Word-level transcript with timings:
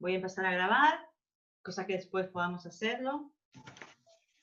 Voy 0.00 0.12
a 0.12 0.16
empezar 0.16 0.46
a 0.46 0.52
grabar, 0.52 1.00
cosa 1.62 1.86
que 1.86 1.94
después 1.94 2.28
podamos 2.28 2.64
hacerlo. 2.66 3.32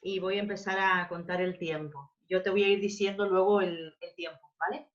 Y 0.01 0.20
voy 0.20 0.38
a 0.38 0.42
empezar 0.42 0.78
a 0.79 1.08
contar 1.08 1.42
el 1.42 1.58
tiempo. 1.58 2.13
Yo 2.29 2.43
te 2.43 2.50
voy 2.50 2.63
a 2.63 2.67
ir 2.67 2.81
diciendo 2.81 3.28
luego 3.28 3.62
el, 3.62 3.96
tiempo, 4.16 4.52
¿vale? 4.60 4.90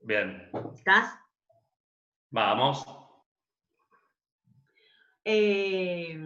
Bien. 0.00 0.50
¿Estás? 0.74 1.18
Vamos. 2.30 2.84
Eh, 5.24 6.18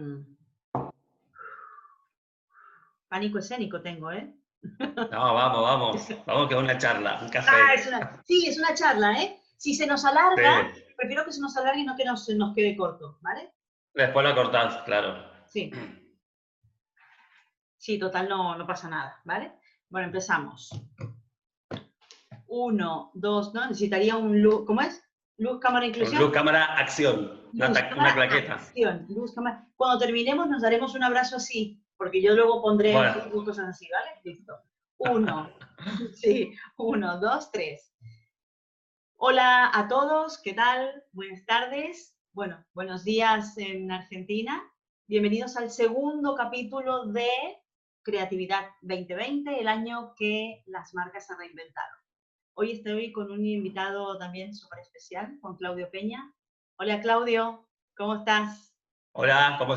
pánico 3.07 3.39
escénico 3.39 3.81
tengo, 3.81 4.11
¿eh? 4.11 4.33
No, 5.11 5.33
vamos, 5.33 5.61
vamos. 5.61 6.25
Vamos 6.25 6.47
que 6.49 6.55
es 6.55 6.59
una 6.59 6.77
charla, 6.77 7.19
un 7.21 7.29
café. 7.29 7.49
Ah, 7.51 8.21
sí, 8.25 8.47
es 8.47 8.57
una 8.57 8.73
charla, 8.73 9.21
¿eh? 9.21 9.39
Si 9.57 9.73
se 9.73 9.87
nos 9.87 10.03
alarga, 10.03 10.73
prefiero 10.99 11.25
que 11.25 11.31
se 11.31 11.41
nos 11.41 11.55
alargue 11.57 11.81
y 11.81 11.85
no 11.85 11.95
que 11.95 12.05
nos, 12.05 12.27
nos 12.29 12.53
quede 12.53 12.75
corto, 12.75 13.17
¿vale? 13.21 13.53
Después 13.93 14.25
la 14.25 14.35
cortás, 14.35 14.83
claro. 14.83 15.29
Sí. 15.47 15.71
Sí, 17.77 17.97
total, 17.97 18.27
no, 18.27 18.57
no 18.57 18.67
pasa 18.67 18.89
nada, 18.89 19.21
¿vale? 19.23 19.53
Bueno, 19.89 20.07
empezamos. 20.07 20.69
Uno, 22.47 23.11
dos, 23.13 23.53
¿no? 23.53 23.65
Necesitaría 23.67 24.17
un 24.17 24.41
luz, 24.41 24.65
¿cómo 24.65 24.81
es? 24.81 25.01
Luz, 25.37 25.59
cámara, 25.59 25.85
inclusión. 25.85 26.21
Luz, 26.21 26.31
cámara, 26.31 26.65
acción. 26.77 27.49
una, 27.53 28.13
claqueta. 28.13 28.55
Acción, 28.55 29.05
luz, 29.09 29.33
cámara. 29.33 29.65
Cuando 29.77 29.99
terminemos 29.99 30.49
nos 30.49 30.61
daremos 30.61 30.93
un 30.95 31.03
abrazo 31.03 31.37
así, 31.37 31.81
porque 31.95 32.21
yo 32.21 32.35
luego 32.35 32.61
pondré 32.61 32.93
cosas 33.31 33.69
así, 33.69 33.87
¿vale? 33.91 34.19
Listo. 34.23 34.53
Uno, 34.97 35.49
sí, 36.13 36.51
uno, 36.77 37.19
dos, 37.19 37.51
tres. 37.51 37.93
Hola 39.21 39.69
a 39.73 39.89
todos, 39.89 40.41
¿qué 40.41 40.53
tal? 40.53 41.03
Buenas 41.11 41.45
tardes. 41.45 42.17
Bueno, 42.31 42.63
buenos 42.73 43.03
días 43.03 43.57
en 43.57 43.91
Argentina. 43.91 44.63
Bienvenidos 45.09 45.57
al 45.57 45.71
segundo 45.71 46.35
capítulo 46.35 47.05
de 47.07 47.27
Creatividad 48.01 48.69
2020, 48.81 49.59
el 49.59 49.67
año 49.67 50.13
que 50.15 50.63
las 50.67 50.93
marcas 50.93 51.27
se 51.27 51.35
reinventaron. 51.35 51.99
Hoy 52.53 52.71
estoy 52.71 53.11
con 53.11 53.29
un 53.29 53.45
invitado 53.45 54.17
también 54.17 54.55
súper 54.55 54.79
especial, 54.79 55.37
con 55.41 55.57
Claudio 55.57 55.91
Peña. 55.91 56.33
Hola 56.77 57.01
Claudio, 57.01 57.67
¿cómo 57.97 58.15
estás? 58.15 58.73
Hola, 59.11 59.57
¿cómo 59.59 59.73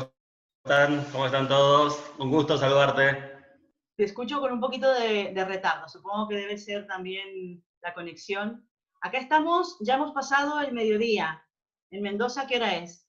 están? 0.63 1.03
¿Cómo 1.11 1.25
están 1.25 1.49
todos? 1.49 2.01
Un 2.17 2.31
gusto 2.31 2.57
saludarte. 2.57 3.21
Te 3.97 4.05
escucho 4.05 4.39
con 4.39 4.53
un 4.53 4.61
poquito 4.61 4.89
de, 4.93 5.33
de 5.33 5.45
retardo, 5.45 5.89
supongo 5.89 6.29
que 6.29 6.35
debe 6.35 6.57
ser 6.57 6.87
también 6.87 7.61
la 7.81 7.93
conexión 7.93 8.65
Acá 9.03 9.17
estamos, 9.17 9.75
ya 9.81 9.95
hemos 9.95 10.13
pasado 10.13 10.61
el 10.61 10.71
mediodía. 10.71 11.45
¿En 11.91 12.01
Mendoza 12.01 12.47
qué 12.47 12.55
hora 12.55 12.77
es? 12.77 13.05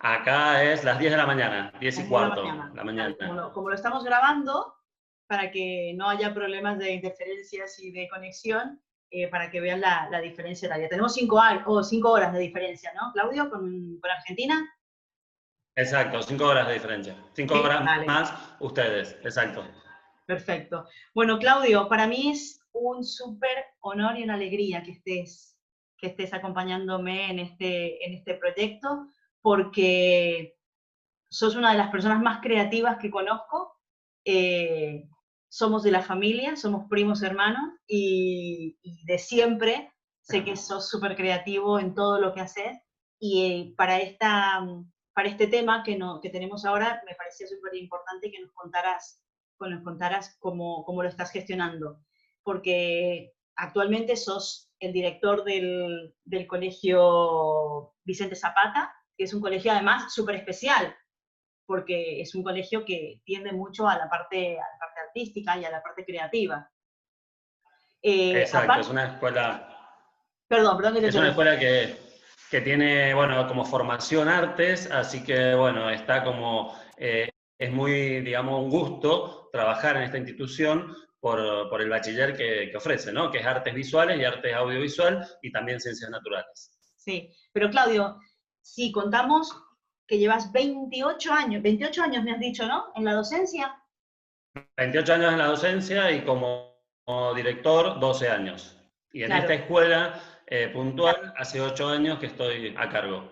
Acá 0.00 0.64
es 0.64 0.82
las 0.82 0.98
10 0.98 1.12
de 1.12 1.16
la 1.16 1.26
mañana, 1.26 1.72
10 1.78 2.00
y 2.00 2.08
cuarto 2.08 2.42
de 2.42 2.48
la 2.74 2.82
mañana. 2.82 3.16
Como, 3.54 3.68
lo, 3.68 3.74
estamos 3.76 4.02
grabando, 4.02 4.74
para 5.28 5.52
que 5.52 5.94
no 5.96 6.08
haya 6.08 6.34
problemas 6.34 6.76
de 6.80 6.90
interferencias 6.90 7.78
y 7.78 7.92
de 7.92 8.08
conexión, 8.08 8.82
eh, 9.12 9.28
para 9.28 9.48
que 9.48 9.60
vean 9.60 9.80
la, 9.80 10.20
diferencia 10.20 10.66
horaria. 10.66 10.88
Tenemos 10.88 11.14
cinco, 11.14 11.40
o 11.66 11.84
cinco 11.84 12.10
horas 12.10 12.32
de 12.32 12.40
diferencia, 12.40 12.92
¿no, 12.94 13.12
Claudio, 13.12 13.48
con, 13.48 14.00
Argentina? 14.10 14.60
Exacto, 15.76 16.20
cinco 16.20 16.46
horas 16.46 16.66
de 16.66 16.74
diferencia. 16.74 17.16
Cinco 17.34 17.62
horas 17.62 17.84
más 18.06 18.56
ustedes, 18.58 19.16
exacto. 19.22 19.64
Perfecto. 20.26 20.84
Bueno, 21.14 21.38
Claudio, 21.38 21.88
para 21.88 22.08
mí 22.08 22.32
es 22.32 22.61
un 22.72 23.04
súper 23.04 23.66
honor 23.80 24.18
y 24.18 24.24
una 24.24 24.34
alegría 24.34 24.82
que 24.82 24.92
estés, 24.92 25.56
que 25.96 26.08
estés 26.08 26.32
acompañándome 26.34 27.30
en 27.30 27.38
este, 27.38 28.04
en 28.04 28.14
este 28.14 28.34
proyecto, 28.34 29.06
porque 29.40 30.56
sos 31.30 31.56
una 31.56 31.72
de 31.72 31.78
las 31.78 31.90
personas 31.90 32.20
más 32.22 32.40
creativas 32.40 32.98
que 32.98 33.10
conozco. 33.10 33.78
Eh, 34.24 35.08
somos 35.48 35.82
de 35.82 35.90
la 35.90 36.02
familia, 36.02 36.56
somos 36.56 36.88
primos 36.88 37.22
hermanos 37.22 37.74
y, 37.86 38.78
de 39.04 39.18
siempre 39.18 39.92
sé 40.22 40.44
que 40.44 40.56
sos 40.56 40.88
súper 40.88 41.16
creativo 41.16 41.78
en 41.78 41.94
todo 41.94 42.20
lo 42.20 42.32
que 42.32 42.40
haces. 42.40 42.78
Y 43.18 43.44
eh, 43.44 43.74
para, 43.76 44.00
esta, 44.00 44.66
para 45.14 45.28
este 45.28 45.46
tema 45.46 45.82
que, 45.82 45.96
no, 45.96 46.20
que 46.20 46.30
tenemos 46.30 46.64
ahora 46.64 47.02
me 47.06 47.14
parecía 47.14 47.46
súper 47.46 47.74
importante 47.76 48.30
que 48.30 48.40
nos 48.40 48.52
contaras, 48.52 49.22
que 49.60 49.68
nos 49.68 49.82
contaras 49.82 50.36
cómo, 50.38 50.84
cómo 50.84 51.02
lo 51.02 51.08
estás 51.08 51.30
gestionando 51.30 52.00
porque 52.42 53.32
actualmente 53.56 54.16
sos 54.16 54.70
el 54.80 54.92
director 54.92 55.44
del, 55.44 56.14
colegio 56.48 57.94
Vicente 58.04 58.34
Zapata, 58.34 58.94
que 59.16 59.24
es 59.24 59.34
un 59.34 59.40
colegio 59.40 59.72
además 59.72 60.12
súper 60.12 60.36
especial, 60.36 60.94
porque 61.66 62.20
es 62.20 62.34
un 62.34 62.42
colegio 62.42 62.84
que 62.84 63.20
tiende 63.24 63.52
mucho 63.52 63.88
a 63.88 63.96
la 63.96 64.08
parte, 64.08 64.58
a 64.58 64.62
la 64.62 64.78
parte 64.78 65.00
artística 65.06 65.56
y 65.56 65.64
a 65.64 65.70
la 65.70 65.82
parte 65.82 66.04
creativa. 66.04 66.68
Eh, 68.02 68.40
Exacto, 68.40 68.80
es 68.80 68.88
una 68.88 69.04
escuela... 69.04 69.68
Perdón, 70.48 70.76
perdón. 70.76 71.04
es 71.04 71.14
una 71.14 71.28
escuela 71.28 71.58
que, 71.58 71.96
que, 72.50 72.60
tiene, 72.60 73.14
bueno, 73.14 73.46
como 73.46 73.64
formación 73.64 74.28
artes, 74.28 74.90
así 74.90 75.22
que, 75.24 75.54
bueno, 75.54 75.88
está 75.88 76.24
como... 76.24 76.76
Eh, 76.96 77.30
es 77.58 77.70
muy, 77.70 78.20
digamos, 78.20 78.60
un 78.60 78.70
gusto 78.70 79.48
trabajar 79.52 79.96
en 79.96 80.02
esta 80.02 80.18
institución 80.18 80.92
por, 81.22 81.80
el 81.80 81.88
bachiller 81.88 82.36
que, 82.36 82.76
ofrece, 82.76 83.12
¿no? 83.12 83.30
Que 83.30 83.38
es 83.38 83.46
artes 83.46 83.72
visuales 83.72 84.18
y 84.18 84.24
artes 84.24 84.52
audiovisual 84.52 85.24
y 85.40 85.52
también 85.52 85.78
ciencias 85.78 86.10
naturales. 86.10 86.76
Sí, 86.96 87.32
pero 87.52 87.70
Claudio, 87.70 88.18
si 88.60 88.90
contamos 88.90 89.56
que 90.04 90.18
llevas 90.18 90.50
28 90.50 91.32
años, 91.32 91.62
28 91.62 92.02
años 92.02 92.24
me 92.24 92.32
has 92.32 92.40
dicho, 92.40 92.66
¿no? 92.66 92.86
En 92.96 93.04
la 93.04 93.14
docencia. 93.14 93.72
28 94.76 95.14
años 95.14 95.32
en 95.32 95.38
la 95.38 95.46
docencia 95.46 96.10
y 96.10 96.24
como, 96.24 96.74
director 97.36 98.00
12 98.00 98.28
años. 98.28 98.76
Y 99.12 99.22
en 99.22 99.30
esta 99.30 99.54
escuela 99.54 100.20
eh, 100.48 100.70
puntual 100.70 101.34
hace 101.36 101.60
8 101.60 101.86
años 101.86 102.18
que 102.18 102.26
estoy 102.26 102.74
a 102.76 102.88
cargo. 102.88 103.30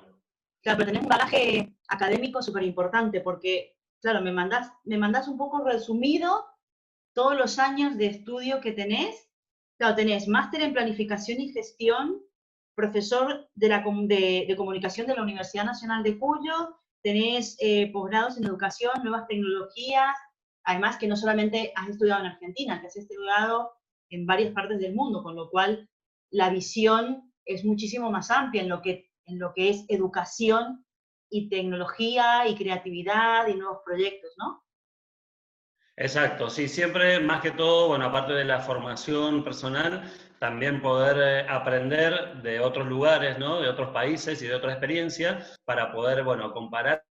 Claro, 0.63 0.79
pero 0.79 0.93
tenés 0.93 1.03
un 1.03 1.09
bagaje 1.09 1.75
académico 1.89 2.41
súper 2.41 2.63
importante 2.63 3.21
porque, 3.21 3.77
claro, 4.01 4.21
me 4.21 4.31
mandás, 4.31 4.71
me 4.85 4.97
mandás 4.97 5.27
un 5.27 5.37
poco 5.37 5.65
resumido 5.65 6.50
todos 7.13 7.37
los 7.37 7.59
años 7.59 7.97
de 7.97 8.07
estudio 8.07 8.61
que 8.61 8.73
tenés, 8.73 9.29
claro, 9.79 9.97
tenés 9.97 10.29
máster 10.29 10.63
en 10.63 10.73
planificación 10.73 11.41
y 11.41 11.53
gestión, 11.53 12.21
profesor 12.75 13.49
de, 13.55 14.55
comunicación 14.57 15.07
de 15.07 15.15
la 15.15 15.23
Universidad 15.23 15.65
Nacional 15.65 16.03
de 16.03 16.19
Cuyo, 16.19 16.77
tenés 17.03 17.57
eh, 17.61 17.91
posgrados 17.93 18.37
en 18.37 18.45
educación, 18.45 18.93
nuevas 19.03 19.27
tecnologías, 19.27 20.17
además 20.65 20.97
que 20.99 21.07
no 21.07 21.17
solamente 21.17 21.73
has 21.75 21.89
estudiado 21.89 22.21
en 22.21 22.33
Argentina, 22.33 22.81
que 22.81 22.87
has 22.87 22.97
estudiado 22.97 23.73
en 24.11 24.27
varias 24.27 24.53
partes 24.53 24.79
del 24.81 24.95
mundo, 24.95 25.23
con 25.23 25.37
lo 25.37 25.51
cual 25.51 25.89
la 26.31 26.51
visión 26.51 27.33
es 27.45 27.65
muchísimo 27.65 28.11
más 28.11 28.31
amplia 28.31 28.63
en 28.63 28.69
lo 28.69 28.83
que, 28.83 29.11
en 29.27 29.39
lo 29.39 29.53
que 29.55 29.71
es 29.71 29.85
educación 29.89 30.85
y 31.31 31.49
tecnología 31.49 32.47
y 32.49 32.55
creatividad 32.55 33.49
y 33.49 33.55
nuevos 33.55 33.79
proyectos, 33.85 34.31
¿no? 34.37 34.63
Exacto, 36.03 36.49
sí, 36.49 36.67
siempre 36.67 37.21
más 37.21 37.43
que 37.43 37.51
todo, 37.51 37.89
bueno, 37.89 38.07
aparte 38.07 38.33
de 38.33 38.47
la 38.47 38.61
formación 38.61 39.45
personal, 39.45 40.11
también 40.39 40.81
poder 40.81 41.45
eh, 41.45 41.47
aprender 41.47 42.37
de 42.41 42.59
otros 42.59 42.87
lugares, 42.87 43.39
¿no? 43.39 43.61
De 43.61 43.69
otros 43.69 43.91
países 43.91 44.41
y 44.41 44.47
de 44.47 44.55
otras 44.55 44.73
experiencias 44.73 45.61
para 45.67 45.93
poder, 45.93 46.25
bueno, 46.25 46.55
comparar 46.55 47.05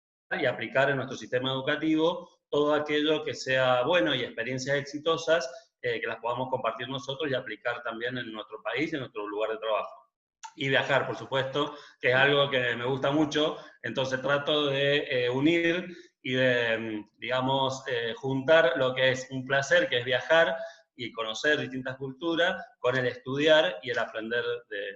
y 0.40 0.46
aplicar 0.46 0.88
en 0.88 0.98
nuestro 0.98 1.16
sistema 1.16 1.50
educativo 1.50 2.30
todo 2.48 2.74
aquello 2.74 3.24
que 3.24 3.34
sea 3.34 3.82
bueno 3.82 4.14
y 4.14 4.22
experiencias 4.22 4.76
exitosas 4.76 5.50
eh, 5.82 6.00
que 6.00 6.06
las 6.06 6.18
podamos 6.18 6.48
compartir 6.48 6.88
nosotros 6.88 7.28
y 7.28 7.34
aplicar 7.34 7.82
también 7.82 8.16
en 8.18 8.30
nuestro 8.30 8.62
país 8.62 8.92
en 8.92 9.00
nuestro 9.00 9.26
lugar 9.26 9.50
de 9.50 9.58
trabajo. 9.58 10.06
Y 10.54 10.68
viajar, 10.68 11.08
por 11.08 11.16
supuesto, 11.16 11.74
que 12.00 12.10
es 12.10 12.14
algo 12.14 12.48
que 12.50 12.76
me 12.76 12.84
gusta 12.84 13.10
mucho, 13.10 13.56
entonces 13.82 14.22
trato 14.22 14.66
de 14.66 14.98
eh, 15.10 15.28
unir 15.28 15.88
y 16.26 16.32
de, 16.32 17.06
digamos, 17.18 17.84
eh, 17.86 18.12
juntar 18.16 18.72
lo 18.74 18.96
que 18.96 19.12
es 19.12 19.28
un 19.30 19.44
placer, 19.44 19.88
que 19.88 20.00
es 20.00 20.04
viajar 20.04 20.56
y 20.96 21.12
conocer 21.12 21.60
distintas 21.60 21.96
culturas, 21.98 22.60
con 22.80 22.96
el 22.96 23.06
estudiar 23.06 23.76
y 23.80 23.90
el 23.90 23.98
aprender 24.00 24.42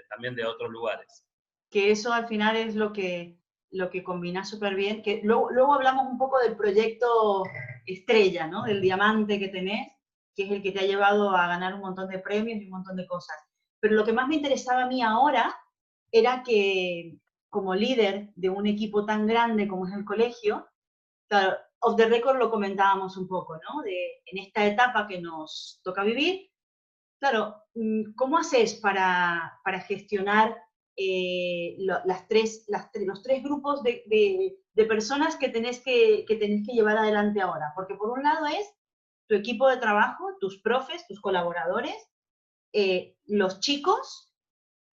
también 0.08 0.34
de 0.34 0.44
otros 0.44 0.70
lugares. 0.70 1.24
Que 1.70 1.92
eso 1.92 2.12
al 2.12 2.26
final 2.26 2.56
es 2.56 2.74
lo 2.74 2.92
que, 2.92 3.38
lo 3.70 3.90
que 3.90 4.02
combina 4.02 4.44
súper 4.44 4.74
bien, 4.74 5.04
que 5.04 5.20
luego, 5.22 5.52
luego, 5.52 5.74
hablamos 5.74 6.08
un 6.10 6.18
poco 6.18 6.40
del 6.40 6.56
proyecto 6.56 7.44
estrella, 7.86 8.48
¿no? 8.48 8.64
Del 8.64 8.80
diamante 8.80 9.38
que 9.38 9.50
tenés, 9.50 9.86
que 10.34 10.46
es 10.46 10.50
el 10.50 10.62
que 10.62 10.72
te 10.72 10.80
ha 10.80 10.86
llevado 10.86 11.30
a 11.30 11.46
ganar 11.46 11.74
un 11.74 11.82
montón 11.82 12.08
de 12.08 12.18
premios 12.18 12.60
y 12.60 12.64
un 12.64 12.72
montón 12.72 12.96
de 12.96 13.06
cosas. 13.06 13.36
Pero 13.78 13.94
lo 13.94 14.04
que 14.04 14.12
más 14.12 14.26
me 14.26 14.34
interesaba 14.34 14.82
a 14.82 14.88
mí 14.88 15.00
ahora 15.00 15.56
era 16.10 16.42
que 16.42 17.20
como 17.50 17.76
líder 17.76 18.30
de 18.34 18.50
un 18.50 18.66
equipo 18.66 19.06
tan 19.06 19.28
grande 19.28 19.68
como 19.68 19.86
es 19.86 19.94
el 19.94 20.04
colegio, 20.04 20.66
claro, 21.30 21.56
off 21.80 21.96
the 21.96 22.06
record 22.06 22.38
lo 22.38 22.50
comentábamos 22.50 23.16
un 23.16 23.28
poco, 23.28 23.56
¿no? 23.56 23.82
De, 23.82 24.22
en 24.26 24.38
esta 24.38 24.66
etapa 24.66 25.06
que 25.06 25.20
nos 25.20 25.80
toca 25.82 26.02
vivir, 26.02 26.50
claro, 27.20 27.56
mm, 27.74 28.14
¿cómo 28.16 28.38
haces 28.38 28.74
para, 28.74 29.60
para 29.64 29.80
gestionar 29.80 30.56
eh, 30.96 31.76
las 31.78 32.28
tres, 32.28 32.66
los 32.68 33.22
tres 33.22 33.42
grupos 33.42 33.82
de, 33.82 34.56
personas 34.88 35.36
que 35.36 35.48
tenés 35.48 35.80
que, 35.80 36.24
que 36.26 36.36
tenés 36.36 36.66
que 36.66 36.74
llevar 36.74 36.98
adelante 36.98 37.40
ahora. 37.40 37.72
Porque 37.74 37.94
por 37.94 38.10
un 38.10 38.22
lado 38.22 38.46
es 38.46 38.66
tu 39.28 39.34
equipo 39.34 39.68
de 39.68 39.76
trabajo, 39.76 40.36
tus 40.40 40.60
profes, 40.60 41.06
tus 41.06 41.20
colaboradores, 41.20 41.94
eh, 42.72 43.16
los 43.26 43.60
chicos 43.60 44.34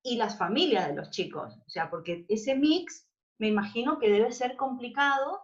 y 0.03 0.17
las 0.17 0.37
familias 0.37 0.87
de 0.87 0.95
los 0.95 1.09
chicos. 1.09 1.57
O 1.65 1.69
sea, 1.69 1.89
porque 1.89 2.25
ese 2.29 2.55
mix 2.55 3.09
me 3.39 3.47
imagino 3.47 3.99
que 3.99 4.09
debe 4.09 4.31
ser 4.31 4.55
complicado 4.55 5.41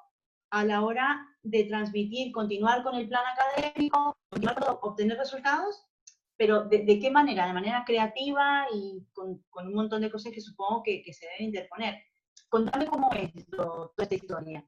a 0.54 0.64
la 0.64 0.84
hora 0.84 1.28
de 1.42 1.64
transmitir, 1.64 2.32
continuar 2.32 2.84
con 2.84 2.94
el 2.94 3.10
plan 3.10 3.24
académico, 3.26 4.16
continuar 4.30 4.56
obtener 4.82 5.18
resultados, 5.18 5.84
pero 6.38 6.66
¿de, 6.66 7.00
qué 7.00 7.10
manera? 7.10 7.48
De 7.48 7.54
manera 7.54 7.84
creativa 7.84 8.68
y 8.72 9.04
con, 9.14 9.42
un 9.56 9.74
montón 9.74 10.02
de 10.02 10.12
cosas 10.12 10.32
que 10.32 10.42
supongo 10.42 10.84
que, 10.84 11.04
se 11.12 11.26
deben 11.26 11.48
interponer. 11.48 12.04
Contame 12.50 12.86
cómo 12.86 13.12
es 13.14 13.32
toda 13.50 13.90
esta 13.98 14.14
historia. 14.14 14.64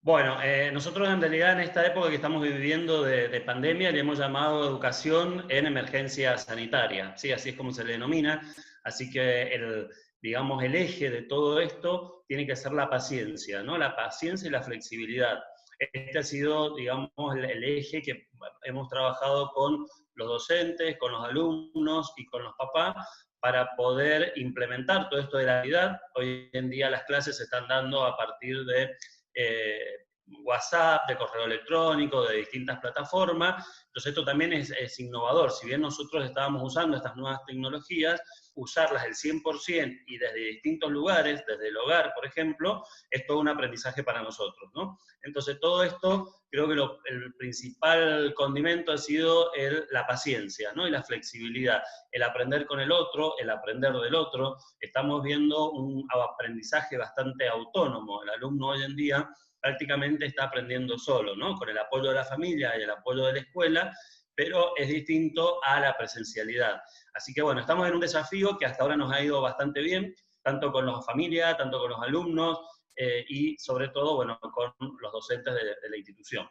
Bueno, 0.00 0.40
eh, 0.42 0.70
nosotros 0.72 1.10
en 1.10 1.20
realidad 1.20 1.52
en 1.52 1.60
esta 1.60 1.86
época 1.86 2.08
que 2.08 2.14
estamos 2.14 2.40
viviendo 2.40 3.02
de, 3.02 3.38
pandemia 3.42 3.90
le 3.90 4.00
hemos 4.00 4.18
llamado 4.18 4.66
educación 4.66 5.44
en 5.50 5.66
emergencia 5.66 6.38
sanitaria, 6.38 7.14
¿sí? 7.18 7.32
así 7.32 7.50
es 7.50 7.56
como 7.56 7.70
se 7.70 7.84
le 7.84 7.92
denomina. 7.92 8.50
Así 8.82 9.10
que 9.10 9.42
el, 9.42 9.90
digamos, 10.20 10.62
el 10.62 10.74
eje 10.74 11.10
de 11.10 11.22
todo 11.22 11.60
esto 11.60 12.24
tiene 12.26 12.46
que 12.46 12.56
ser 12.56 12.72
la 12.72 12.90
paciencia, 12.90 13.62
¿no? 13.62 13.78
La 13.78 13.94
paciencia 13.94 14.48
y 14.48 14.50
la 14.50 14.62
flexibilidad. 14.62 15.38
Este 15.78 16.18
ha 16.18 16.22
sido, 16.22 16.74
digamos, 16.74 17.36
el, 17.36 17.62
eje 17.64 18.02
que 18.02 18.26
hemos 18.64 18.88
trabajado 18.88 19.50
con 19.52 19.86
los 20.14 20.28
docentes, 20.28 20.98
con 20.98 21.12
los 21.12 21.24
alumnos 21.24 22.12
y 22.16 22.26
con 22.26 22.42
los 22.42 22.52
papás 22.58 22.94
para 23.40 23.76
poder 23.76 24.32
implementar 24.36 25.08
todo 25.08 25.20
esto 25.20 25.38
de 25.38 25.46
la 25.46 25.62
vida. 25.62 26.00
Hoy 26.16 26.50
en 26.52 26.68
día 26.68 26.90
las 26.90 27.04
clases 27.04 27.36
se 27.36 27.44
están 27.44 27.68
dando 27.68 28.04
a 28.04 28.16
partir 28.16 28.64
de 28.64 28.90
eh, 29.34 30.08
WhatsApp, 30.44 31.08
de 31.08 31.16
correo 31.16 31.44
electrónico, 31.44 32.26
de 32.26 32.38
distintas 32.38 32.80
plataformas. 32.80 33.87
Entonces 33.98 34.10
esto 34.10 34.24
también 34.24 34.52
es, 34.52 35.00
innovador. 35.00 35.50
Si 35.50 35.66
bien 35.66 35.80
nosotros 35.80 36.24
estábamos 36.24 36.62
usando 36.62 36.96
estas 36.96 37.16
nuevas 37.16 37.44
tecnologías, 37.48 38.22
usarlas 38.54 39.04
el 39.04 39.14
100% 39.14 40.04
y 40.06 40.18
desde 40.18 40.38
distintos 40.38 40.92
lugares, 40.92 41.42
desde 41.48 41.66
el 41.66 41.76
hogar, 41.76 42.12
por 42.14 42.24
ejemplo, 42.24 42.84
es 43.10 43.26
todo 43.26 43.40
un 43.40 43.48
aprendizaje 43.48 44.04
para 44.04 44.22
nosotros, 44.22 44.70
¿no? 44.72 45.00
Entonces 45.22 45.58
todo 45.58 45.82
esto, 45.82 46.32
creo 46.48 46.68
que 46.68 47.10
el 47.12 47.34
principal 47.34 48.32
condimento 48.34 48.92
ha 48.92 48.98
sido 48.98 49.50
la 49.90 50.06
paciencia, 50.06 50.72
¿no? 50.76 50.86
Y 50.86 50.92
la 50.92 51.02
flexibilidad, 51.02 51.82
el 52.12 52.22
aprender 52.22 52.66
con 52.66 52.78
el 52.78 52.92
otro, 52.92 53.36
el 53.40 53.50
aprender 53.50 53.94
del 53.94 54.14
otro. 54.14 54.58
Estamos 54.78 55.24
viendo 55.24 55.72
un 55.72 56.06
aprendizaje 56.08 56.96
bastante 56.96 57.48
autónomo. 57.48 58.22
El 58.22 58.30
alumno 58.30 58.68
hoy 58.68 58.84
en 58.84 58.94
día 58.94 59.28
prácticamente 59.68 60.24
está 60.24 60.44
aprendiendo 60.44 60.98
solo, 60.98 61.36
¿no? 61.36 61.54
Con 61.54 61.68
el 61.68 61.76
apoyo 61.76 62.08
de 62.08 62.14
la 62.14 62.24
familia 62.24 62.72
y 62.78 62.82
el 62.82 62.90
apoyo 62.90 63.26
de 63.26 63.34
la 63.34 63.38
escuela, 63.40 63.94
pero 64.34 64.74
es 64.76 64.88
distinto 64.88 65.62
a 65.62 65.78
la 65.78 65.94
presencialidad. 65.94 66.80
Así 67.12 67.34
que 67.34 67.42
bueno, 67.42 67.60
estamos 67.60 67.86
en 67.86 67.94
un 67.94 68.00
desafío 68.00 68.56
que 68.56 68.64
hasta 68.64 68.82
ahora 68.82 68.96
nos 68.96 69.12
ha 69.12 69.22
ido 69.22 69.42
bastante 69.42 69.82
bien, 69.82 70.14
tanto 70.42 70.72
con 70.72 70.86
las 70.86 71.04
familias, 71.04 71.58
tanto 71.58 71.80
con 71.80 71.90
los 71.90 72.00
alumnos 72.00 72.60
eh, 72.96 73.26
y 73.28 73.58
sobre 73.58 73.88
todo, 73.88 74.16
bueno, 74.16 74.38
con 74.40 74.72
los 74.78 75.12
docentes 75.12 75.52
de, 75.54 75.90
la 75.90 75.96
institución. 75.98 76.48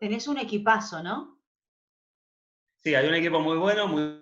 Tenés 0.00 0.26
un 0.26 0.38
equipazo, 0.38 1.00
¿no? 1.00 1.38
Sí, 2.80 2.96
hay 2.96 3.06
un 3.06 3.14
equipo 3.14 3.38
muy 3.38 3.56
bueno, 3.56 3.86
muy 3.86 4.21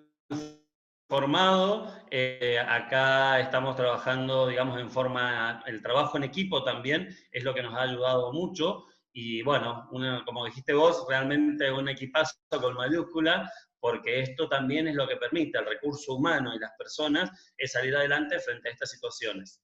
formado. 1.11 1.93
Eh, 2.13 2.57
acá 2.57 3.41
estamos 3.41 3.75
trabajando, 3.75 4.47
digamos, 4.47 4.81
en 4.81 4.89
forma, 4.89 5.61
el 5.67 5.83
trabajo 5.83 6.17
en 6.17 6.23
equipo 6.23 6.63
también 6.63 7.09
es 7.33 7.43
lo 7.43 7.53
que 7.53 7.65
nos 7.65 7.75
ha 7.75 7.83
ayudado 7.83 8.33
mucho. 8.33 8.87
Y 9.13 9.43
bueno, 9.43 9.89
como 10.25 10.45
dijiste 10.45 10.73
vos, 10.73 11.05
realmente 11.09 11.73
un 11.73 11.89
equipazo 11.89 12.37
con 12.49 12.75
mayúscula, 12.75 13.51
porque 13.81 14.21
esto 14.21 14.49
también 14.49 14.87
es 14.87 14.95
lo 14.95 15.09
que 15.09 15.17
permite 15.17 15.59
al 15.59 15.67
recurso 15.67 16.15
humano 16.15 16.55
y 16.55 16.61
las 16.61 16.71
personas 16.79 17.29
salir 17.67 17.97
adelante 17.97 18.39
frente 18.39 18.69
a 18.69 18.73
estas 18.73 18.91
situaciones. 18.93 19.61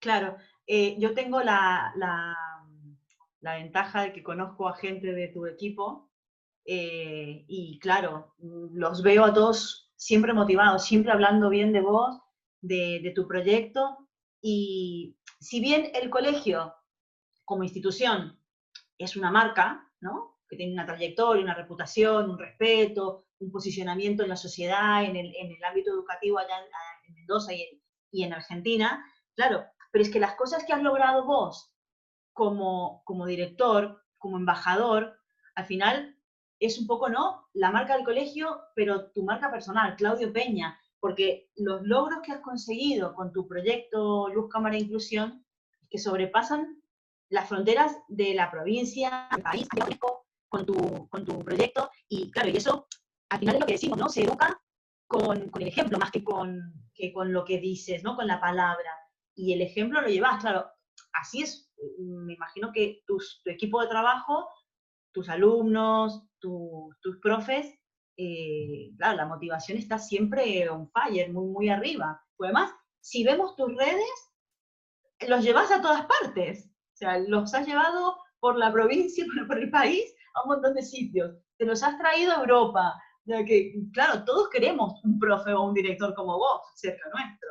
Claro, 0.00 0.38
eh, 0.66 0.96
yo 0.98 1.12
tengo 1.12 1.42
la, 1.42 1.92
la, 1.96 2.34
ventaja 3.42 4.02
de 4.02 4.12
que 4.14 4.22
conozco 4.22 4.68
a 4.68 4.76
gente 4.76 5.12
de 5.12 5.28
tu 5.28 5.44
equipo 5.46 6.10
eh, 6.64 7.44
y 7.46 7.78
claro, 7.78 8.34
los 8.38 9.02
veo 9.02 9.24
a 9.24 9.34
todos 9.34 9.87
siempre 9.98 10.32
motivado, 10.32 10.78
siempre 10.78 11.12
hablando 11.12 11.50
bien 11.50 11.72
de 11.72 11.80
vos, 11.80 12.18
de, 12.60 13.12
tu 13.14 13.26
proyecto. 13.26 14.08
Y 14.40 15.18
si 15.40 15.60
bien 15.60 15.90
el 15.94 16.08
colegio, 16.08 16.74
como 17.44 17.64
institución, 17.64 18.40
es 18.96 19.16
una 19.16 19.30
marca, 19.30 19.90
¿no? 20.00 20.38
que 20.48 20.56
tiene 20.56 20.72
una 20.72 20.86
trayectoria, 20.86 21.42
una 21.42 21.54
reputación, 21.54 22.30
un 22.30 22.38
respeto, 22.38 23.26
un 23.40 23.50
posicionamiento 23.50 24.22
en 24.22 24.30
la 24.30 24.36
sociedad, 24.36 25.04
en 25.04 25.16
el, 25.16 25.64
ámbito 25.68 25.90
educativo 25.90 26.38
allá 26.38 26.56
en, 27.06 27.14
Mendoza 27.14 27.52
y 27.52 27.62
en, 27.62 27.82
y 28.10 28.22
en, 28.22 28.32
Argentina, 28.32 29.04
claro, 29.34 29.64
pero 29.90 30.02
es 30.02 30.10
que 30.10 30.20
las 30.20 30.34
cosas 30.34 30.64
que 30.64 30.72
has 30.72 30.82
logrado 30.82 31.24
vos 31.24 31.72
como, 32.32 33.02
como 33.04 33.26
director, 33.26 34.02
como 34.18 34.36
embajador, 34.36 35.18
al 35.54 35.66
final 35.66 36.17
es 36.60 36.78
un 36.78 36.86
poco, 36.86 37.08
¿no? 37.08 37.48
La 37.52 37.70
marca 37.70 37.94
del 37.94 38.04
colegio, 38.04 38.60
pero 38.74 39.10
tu 39.10 39.22
marca 39.22 39.50
personal, 39.50 39.96
Claudio 39.96 40.32
Peña, 40.32 40.78
porque 41.00 41.50
los 41.56 41.82
logros 41.82 42.20
que 42.22 42.32
has 42.32 42.40
conseguido 42.40 43.14
con 43.14 43.32
tu 43.32 43.46
proyecto 43.46 44.28
Luz 44.28 44.48
Cámara 44.50 44.76
e 44.76 44.80
Inclusión, 44.80 45.44
que 45.88 45.98
sobrepasan 45.98 46.82
las 47.30 47.48
fronteras 47.48 47.96
de 48.08 48.34
la 48.34 48.50
provincia, 48.50 49.28
del 49.32 49.42
país, 49.42 49.68
con 50.48 50.66
tu, 50.66 51.08
con 51.08 51.24
tu 51.24 51.38
proyecto, 51.44 51.90
y 52.08 52.30
claro, 52.30 52.48
y 52.48 52.56
eso 52.56 52.86
al 53.28 53.38
final 53.38 53.56
es 53.56 53.60
lo 53.60 53.66
que 53.66 53.74
decimos, 53.74 53.98
¿no? 53.98 54.08
Se 54.08 54.24
educa 54.24 54.60
con, 55.06 55.50
el 55.60 55.68
ejemplo 55.68 55.98
más 55.98 56.10
que 56.10 56.24
con, 56.24 56.72
que 56.94 57.12
con 57.12 57.32
lo 57.32 57.44
que 57.44 57.58
dices, 57.58 58.02
¿no? 58.02 58.16
Con 58.16 58.26
la 58.26 58.40
palabra. 58.40 58.90
Y 59.34 59.52
el 59.52 59.62
ejemplo 59.62 60.00
lo 60.00 60.08
llevas, 60.08 60.40
claro, 60.40 60.66
así 61.12 61.42
es, 61.42 61.70
me 61.98 62.34
imagino 62.34 62.72
que 62.72 63.02
tu 63.06 63.18
equipo 63.44 63.80
de 63.80 63.88
trabajo 63.88 64.48
tus 65.12 65.28
alumnos, 65.28 66.27
tus 66.40 67.18
profes, 67.22 67.78
eh, 68.16 68.90
claro, 68.96 69.16
la 69.16 69.26
motivación 69.26 69.78
está 69.78 69.98
siempre 69.98 70.68
on 70.68 70.90
fire, 70.90 71.32
muy, 71.32 71.46
muy 71.46 71.68
arriba. 71.68 72.20
además, 72.40 72.72
si 73.00 73.24
vemos 73.24 73.54
tus 73.56 73.74
redes, 73.76 74.32
los 75.26 75.42
llevas 75.42 75.70
a 75.70 75.80
todas 75.80 76.06
partes. 76.06 76.66
O 76.66 76.96
sea, 76.96 77.18
los 77.18 77.54
has 77.54 77.66
llevado 77.66 78.16
por 78.40 78.56
la 78.56 78.72
provincia, 78.72 79.24
por 79.46 79.58
el 79.58 79.70
país, 79.70 80.14
a 80.34 80.42
un 80.42 80.48
montón 80.50 80.74
de 80.74 80.82
sitios. 80.82 81.36
Te 81.58 81.64
los 81.64 81.82
has 81.82 81.96
traído 81.98 82.32
a 82.32 82.40
Europa. 82.40 82.94
O 83.26 83.44
que, 83.44 83.74
claro, 83.92 84.24
todos 84.24 84.48
queremos 84.48 85.00
un 85.04 85.18
profe 85.18 85.52
o 85.52 85.62
un 85.62 85.74
director 85.74 86.14
como 86.14 86.38
vos 86.38 86.62
cerca 86.74 87.08
nuestro. 87.10 87.48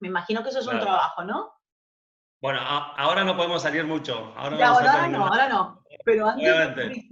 Me 0.00 0.08
imagino 0.08 0.42
que 0.42 0.50
eso 0.50 0.60
es 0.60 0.66
un 0.66 0.80
trabajo, 0.80 1.24
¿no? 1.24 1.52
Bueno, 2.40 2.60
ahora 2.60 3.24
no 3.24 3.36
podemos 3.36 3.62
salir 3.62 3.84
mucho. 3.84 4.32
Ahora, 4.36 4.56
no, 5.08 5.26
ahora 5.26 5.48
no. 5.48 5.81
Pero 6.04 6.28
antes. 6.28 7.04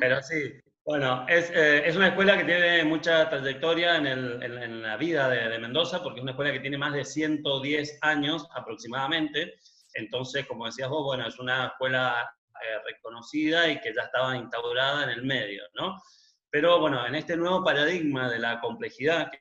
Pero 0.00 0.22
sí. 0.22 0.52
Bueno, 0.84 1.24
eh, 1.28 1.82
es, 1.86 1.94
una 1.94 2.08
escuela 2.08 2.36
que 2.36 2.44
tiene 2.44 2.82
mucha 2.84 3.28
trayectoria 3.28 3.96
en, 3.98 4.82
la 4.82 4.96
vida 4.96 5.28
de, 5.28 5.58
Mendoza, 5.60 6.02
porque 6.02 6.18
es 6.18 6.22
una 6.22 6.32
escuela 6.32 6.52
que 6.52 6.58
tiene 6.58 6.76
más 6.76 6.92
de 6.92 7.04
110 7.04 7.98
años 8.02 8.48
aproximadamente. 8.54 9.54
Entonces, 9.94 10.44
como 10.46 10.66
decías 10.66 10.88
vos, 10.88 11.04
bueno, 11.04 11.28
es 11.28 11.38
una 11.38 11.66
escuela 11.66 12.28
eh, 12.62 12.78
reconocida 12.84 13.68
y 13.68 13.80
que 13.80 13.94
ya 13.94 14.02
estaba 14.02 14.36
instaurada 14.36 15.04
en 15.04 15.10
el 15.10 15.22
medio, 15.22 15.62
¿no? 15.74 15.96
Pero 16.50 16.80
bueno, 16.80 17.06
en 17.06 17.14
este 17.14 17.36
nuevo 17.36 17.62
paradigma 17.62 18.28
de 18.28 18.40
la 18.40 18.60
complejidad 18.60 19.30
que 19.30 19.38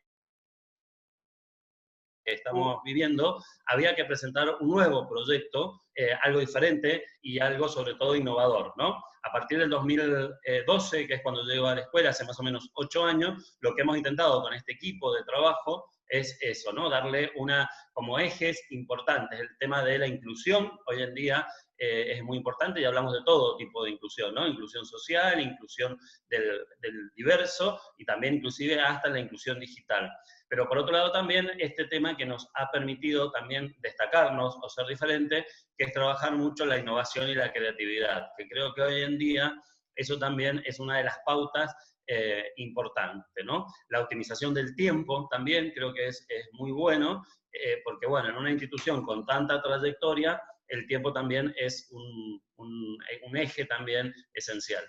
estamos 2.26 2.82
viviendo, 2.84 3.44
había 3.68 3.96
que 3.96 4.06
presentar 4.06 4.56
un 4.60 4.70
nuevo 4.70 5.08
proyecto, 5.08 5.82
eh, 5.96 6.12
algo 6.24 6.40
diferente 6.40 7.06
y 7.22 7.40
algo 7.40 7.68
sobre 7.68 7.96
todo 7.96 8.16
innovador, 8.16 8.74
¿no? 8.78 9.04
A 9.24 9.32
partir 9.32 9.60
del 9.60 9.70
2012, 9.70 11.08
que 11.08 11.14
es 11.16 11.22
cuando 11.22 11.44
llego 11.44 11.68
a 11.68 11.76
la 11.76 11.82
escuela, 11.82 12.10
hace 12.10 12.26
más 12.26 12.40
o 12.40 12.44
menos 12.44 12.70
ocho 12.74 13.06
años, 13.06 13.56
lo 13.62 13.76
que 13.76 13.84
hemos 13.84 13.98
intentado 13.98 14.42
con 14.42 14.54
este 14.54 14.74
equipo 14.74 15.14
de 15.14 15.24
trabajo 15.24 15.86
es 16.08 16.38
eso, 16.42 16.74
¿no? 16.74 16.90
Darle 16.90 17.32
una, 17.36 17.70
como 17.94 18.20
ejes 18.20 18.62
importantes, 18.72 19.40
el 19.40 19.58
tema 19.60 19.84
de 19.84 20.00
la 20.00 20.08
inclusión, 20.08 20.72
hoy 20.88 21.04
en 21.04 21.14
día 21.14 21.48
eh, 21.84 22.14
es 22.14 22.24
muy 22.24 22.38
importante 22.38 22.80
y 22.80 22.86
hablamos 22.86 23.12
de 23.12 23.24
todo 23.26 23.58
tipo 23.58 23.84
de 23.84 23.90
inclusión, 23.90 24.36
¿no? 24.36 24.46
Inclusión 24.46 24.86
social, 24.86 25.42
inclusión 25.42 25.98
del, 26.30 26.64
del 26.80 27.10
diverso 27.16 27.82
y 27.98 28.06
también 28.06 28.36
inclusive 28.36 28.80
hasta 28.80 29.10
la 29.10 29.20
inclusión 29.20 29.60
digital. 29.60 30.08
Pero 30.48 30.68
por 30.68 30.78
otro 30.78 30.94
lado 30.94 31.12
también 31.12 31.50
este 31.58 31.86
tema 31.86 32.16
que 32.16 32.28
nos 32.28 32.48
ha 32.54 32.70
permitido 32.70 33.32
también 33.32 33.76
destacarnos 33.80 34.56
o 34.62 34.70
ser 34.70 34.86
diferente, 34.86 35.48
que 35.76 35.86
es 35.86 35.92
trabajar 35.92 36.34
mucho 36.34 36.68
la 36.68 36.78
innovación 36.78 37.28
y 37.30 37.34
la 37.34 37.52
creatividad, 37.52 38.28
que 38.38 38.48
creo 38.48 38.76
que 38.76 38.84
hoy 38.84 39.02
en 39.02 39.18
día 39.18 39.52
eso 39.96 40.20
también 40.20 40.62
es 40.66 40.80
una 40.80 41.00
de 41.00 41.06
las 41.06 41.18
pautas 41.26 41.76
eh, 42.06 42.52
importante, 42.58 43.44
¿no? 43.44 43.66
La 43.90 44.02
optimización 44.02 44.54
del 44.54 44.76
tiempo 44.76 45.28
también 45.32 45.72
creo 45.74 45.92
que 45.94 46.10
es, 46.10 46.28
es 46.30 46.48
muy 46.54 46.72
bueno, 46.72 47.24
eh, 47.52 47.82
porque 47.84 48.06
bueno, 48.06 48.30
en 48.30 48.36
una 48.36 48.52
institución 48.52 49.04
con 49.04 49.26
tanta 49.26 49.64
trayectoria, 49.64 50.40
el 50.72 50.88
tiempo 50.88 51.14
también 51.14 51.54
es 51.58 51.90
un, 51.92 52.42
un, 52.58 53.38
eje 53.38 53.66
también 53.66 54.14
esencial. 54.34 54.84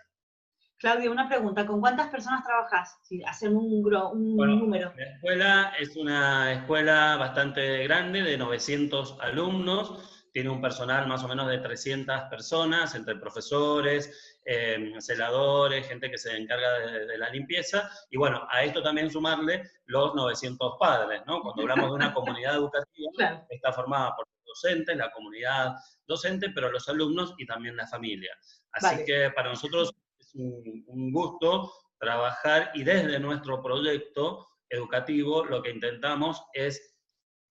Claudio, 0.79 1.13
una 1.13 1.29
pregunta, 1.29 1.65
¿con 1.67 1.81
cuántas 1.81 2.09
personas 2.09 2.43
trabajas? 2.45 2.99
Si 3.03 3.23
hacen 3.23 3.57
un, 3.57 3.85
un 3.85 4.37
número. 4.37 4.93
La 4.97 5.05
escuela 5.05 5.73
es 5.79 5.97
una 5.97 6.53
escuela 6.55 7.17
bastante 7.17 7.85
grande, 7.85 8.23
de 8.23 8.37
900 8.37 9.19
alumnos, 9.21 10.27
tiene 10.33 10.49
un 10.49 10.61
personal 10.61 11.07
más 11.07 11.23
o 11.23 11.29
menos 11.29 11.49
de 11.49 11.59
300 11.59 12.23
personas, 12.23 12.95
entre 12.95 13.17
profesores, 13.17 14.41
eh, 14.45 14.93
celadores, 14.99 15.87
gente 15.87 16.11
que 16.11 16.19
se 16.19 16.37
encarga 16.37 16.79
de, 16.79 17.19
la 17.19 17.29
limpieza, 17.31 17.89
y 18.11 18.17
bueno, 18.17 18.47
a 18.51 18.65
esto 18.65 18.83
también 18.83 19.11
sumarle 19.11 19.63
los 19.87 20.15
900 20.15 20.77
padres, 20.81 21.23
¿no? 21.27 21.43
Cuando 21.43 21.63
hablamos 21.63 21.91
de 21.91 21.95
una 21.95 22.15
comunidad 22.15 22.57
educativa, 22.57 23.47
está 23.51 23.73
formada 23.73 24.17
por 24.17 24.27
docentes, 24.53 24.97
la 24.97 25.11
comunidad 25.11 25.75
docente, 26.07 26.51
pero 26.51 26.71
los 26.71 26.89
alumnos 26.89 27.35
y 27.39 27.47
también 27.47 27.77
la 27.77 27.87
familia. 27.87 28.37
Así 28.73 29.05
que 29.05 29.31
para 29.31 29.51
nosotros 29.51 29.93
es 30.19 30.35
un, 30.35 31.13
gusto 31.13 31.73
trabajar 31.99 32.71
y 32.75 32.85
desde 32.85 33.19
nuestro 33.19 33.63
proyecto 33.63 34.47
educativo 34.69 35.45
lo 35.45 35.63
que 35.63 35.71
intentamos 35.71 36.43
es 36.53 36.97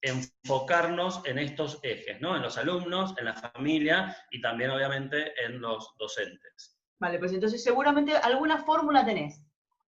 enfocarnos 0.02 1.22
en 1.26 1.38
estos 1.38 1.80
ejes, 1.84 2.20
¿no? 2.22 2.36
En 2.36 2.42
los 2.42 2.58
alumnos, 2.58 3.14
en 3.18 3.26
la 3.26 3.36
familia 3.36 4.18
y 4.32 4.42
también 4.42 4.72
obviamente 4.72 5.32
en 5.46 5.62
los 5.62 5.94
docentes. 5.98 6.80
Vale, 7.00 7.20
pues 7.20 7.34
entonces 7.34 7.64
seguramente 7.64 8.16
alguna 8.16 8.64
fórmula 8.64 9.06
tenés 9.06 9.42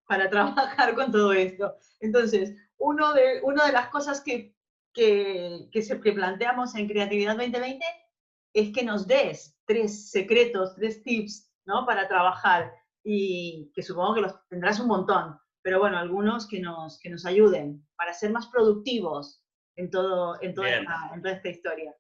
para 0.08 0.30
trabajar 0.30 0.96
con 0.96 1.12
todo 1.12 1.34
esto. 1.34 1.76
Entonces, 2.00 2.56
uno 2.78 3.14
de, 3.14 3.42
una 3.44 3.66
de 3.66 3.72
las 3.72 3.90
cosas 3.90 4.22
que, 4.22 4.53
que, 4.94 5.68
que, 5.72 5.82
se, 5.82 5.96
planteamos 5.96 6.76
en 6.76 6.88
Creatividad 6.88 7.36
2020 7.36 7.84
es 8.54 8.72
que 8.72 8.84
nos 8.84 9.08
des 9.08 9.58
tres 9.66 10.12
secretos, 10.12 10.76
tres 10.76 11.02
tips, 11.04 11.52
¿no? 11.66 11.86
Para 11.86 12.08
trabajar 12.08 12.72
y 13.04 13.72
que 13.74 13.82
supongo 13.82 14.16
que 14.16 14.22
los 14.22 14.48
tendrás 14.48 14.80
un 14.80 14.88
montón, 14.88 15.38
pero 15.62 15.80
bueno, 15.80 15.98
algunos 15.98 16.48
que 16.48 16.60
nos, 16.60 17.00
que 17.00 17.10
nos 17.10 17.26
ayuden 17.26 17.86
para 17.98 18.14
ser 18.14 18.32
más 18.32 18.48
productivos 18.48 19.44
en, 19.76 19.90
todo, 19.90 20.42
en, 20.42 20.54
toda 20.54 20.78
en 20.78 21.22
toda 21.22 21.34
esta 21.34 21.50
historia. 21.50 21.96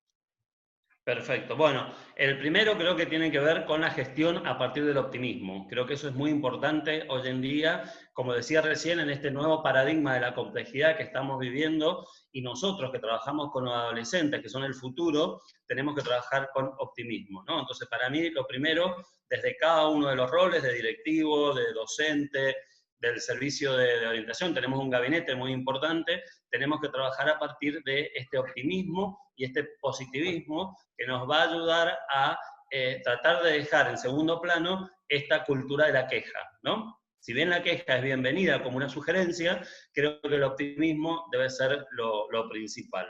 Perfecto. 1.03 1.57
Bueno, 1.57 1.93
el 2.15 2.37
primero 2.37 2.77
creo 2.77 2.95
que 2.95 3.05
tiene 3.05 3.29
que 3.29 3.39
ver 3.39 3.65
con 3.65 3.81
la 3.81 3.91
gestión 3.91 4.47
a 4.47 4.57
partir 4.57 4.85
del 4.85 4.97
optimismo. 4.97 5.67
Creo 5.67 5.85
que 5.85 5.95
eso 5.95 6.07
es 6.07 6.15
muy 6.15 6.31
importante 6.31 7.05
hoy 7.09 7.27
en 7.27 7.41
día, 7.41 7.83
como 8.13 8.31
decía 8.31 8.61
recién, 8.61 9.01
en 9.01 9.09
este 9.09 9.29
nuevo 9.29 9.61
paradigma 9.61 10.13
de 10.13 10.21
la 10.21 10.33
complejidad 10.33 10.95
que 10.95 11.03
estamos 11.03 11.39
viviendo 11.39 12.07
y 12.31 12.41
nosotros 12.41 12.89
que 12.89 12.99
trabajamos 12.99 13.51
con 13.51 13.65
los 13.65 13.73
adolescentes, 13.73 14.41
que 14.41 14.47
son 14.47 14.63
el 14.63 14.73
futuro, 14.73 15.41
tenemos 15.67 15.93
que 15.93 16.03
trabajar 16.03 16.49
con 16.53 16.71
optimismo. 16.77 17.43
¿no? 17.49 17.59
Entonces, 17.59 17.85
para 17.89 18.09
mí, 18.09 18.29
lo 18.29 18.47
primero, 18.47 18.95
desde 19.29 19.57
cada 19.57 19.89
uno 19.89 20.07
de 20.07 20.15
los 20.15 20.31
roles 20.31 20.63
de 20.63 20.73
directivo, 20.73 21.53
de 21.53 21.73
docente, 21.73 22.55
del 23.03 23.19
servicio 23.19 23.75
de, 23.75 24.07
orientación, 24.07 24.53
tenemos 24.53 24.79
un 24.79 24.89
gabinete 24.89 25.35
muy 25.35 25.51
importante, 25.51 26.23
tenemos 26.49 26.79
que 26.79 26.87
trabajar 26.87 27.29
a 27.29 27.37
partir 27.37 27.81
de 27.83 28.09
este 28.15 28.37
optimismo 28.37 29.19
y 29.35 29.45
este 29.45 29.67
positivismo 29.81 30.77
que 30.97 31.05
nos 31.05 31.29
va 31.29 31.41
a 31.41 31.49
ayudar 31.49 31.99
a 32.09 32.39
eh, 32.71 33.01
tratar 33.03 33.43
de 33.43 33.59
dejar 33.59 33.89
en 33.89 33.97
segundo 33.97 34.41
plano 34.41 34.89
esta 35.09 35.43
cultura 35.43 35.87
de 35.87 35.93
la 35.93 36.07
queja, 36.07 36.39
¿no? 36.61 36.97
Si 37.19 37.33
bien 37.33 37.49
la 37.49 37.61
queja 37.61 37.97
es 37.97 38.03
bienvenida 38.03 38.63
como 38.63 38.77
una 38.77 38.89
sugerencia, 38.89 39.61
creo 39.93 40.21
que 40.21 40.35
el 40.35 40.43
optimismo 40.43 41.25
debe 41.31 41.49
ser 41.49 41.85
lo, 41.91 42.31
lo 42.31 42.49
principal. 42.49 43.07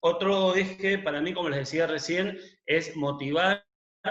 Otro 0.00 0.54
eje 0.54 0.98
para 0.98 1.20
mí, 1.20 1.34
como 1.34 1.48
les 1.48 1.60
decía 1.60 1.88
recién, 1.88 2.38
es 2.66 2.96
motivar 2.96 3.64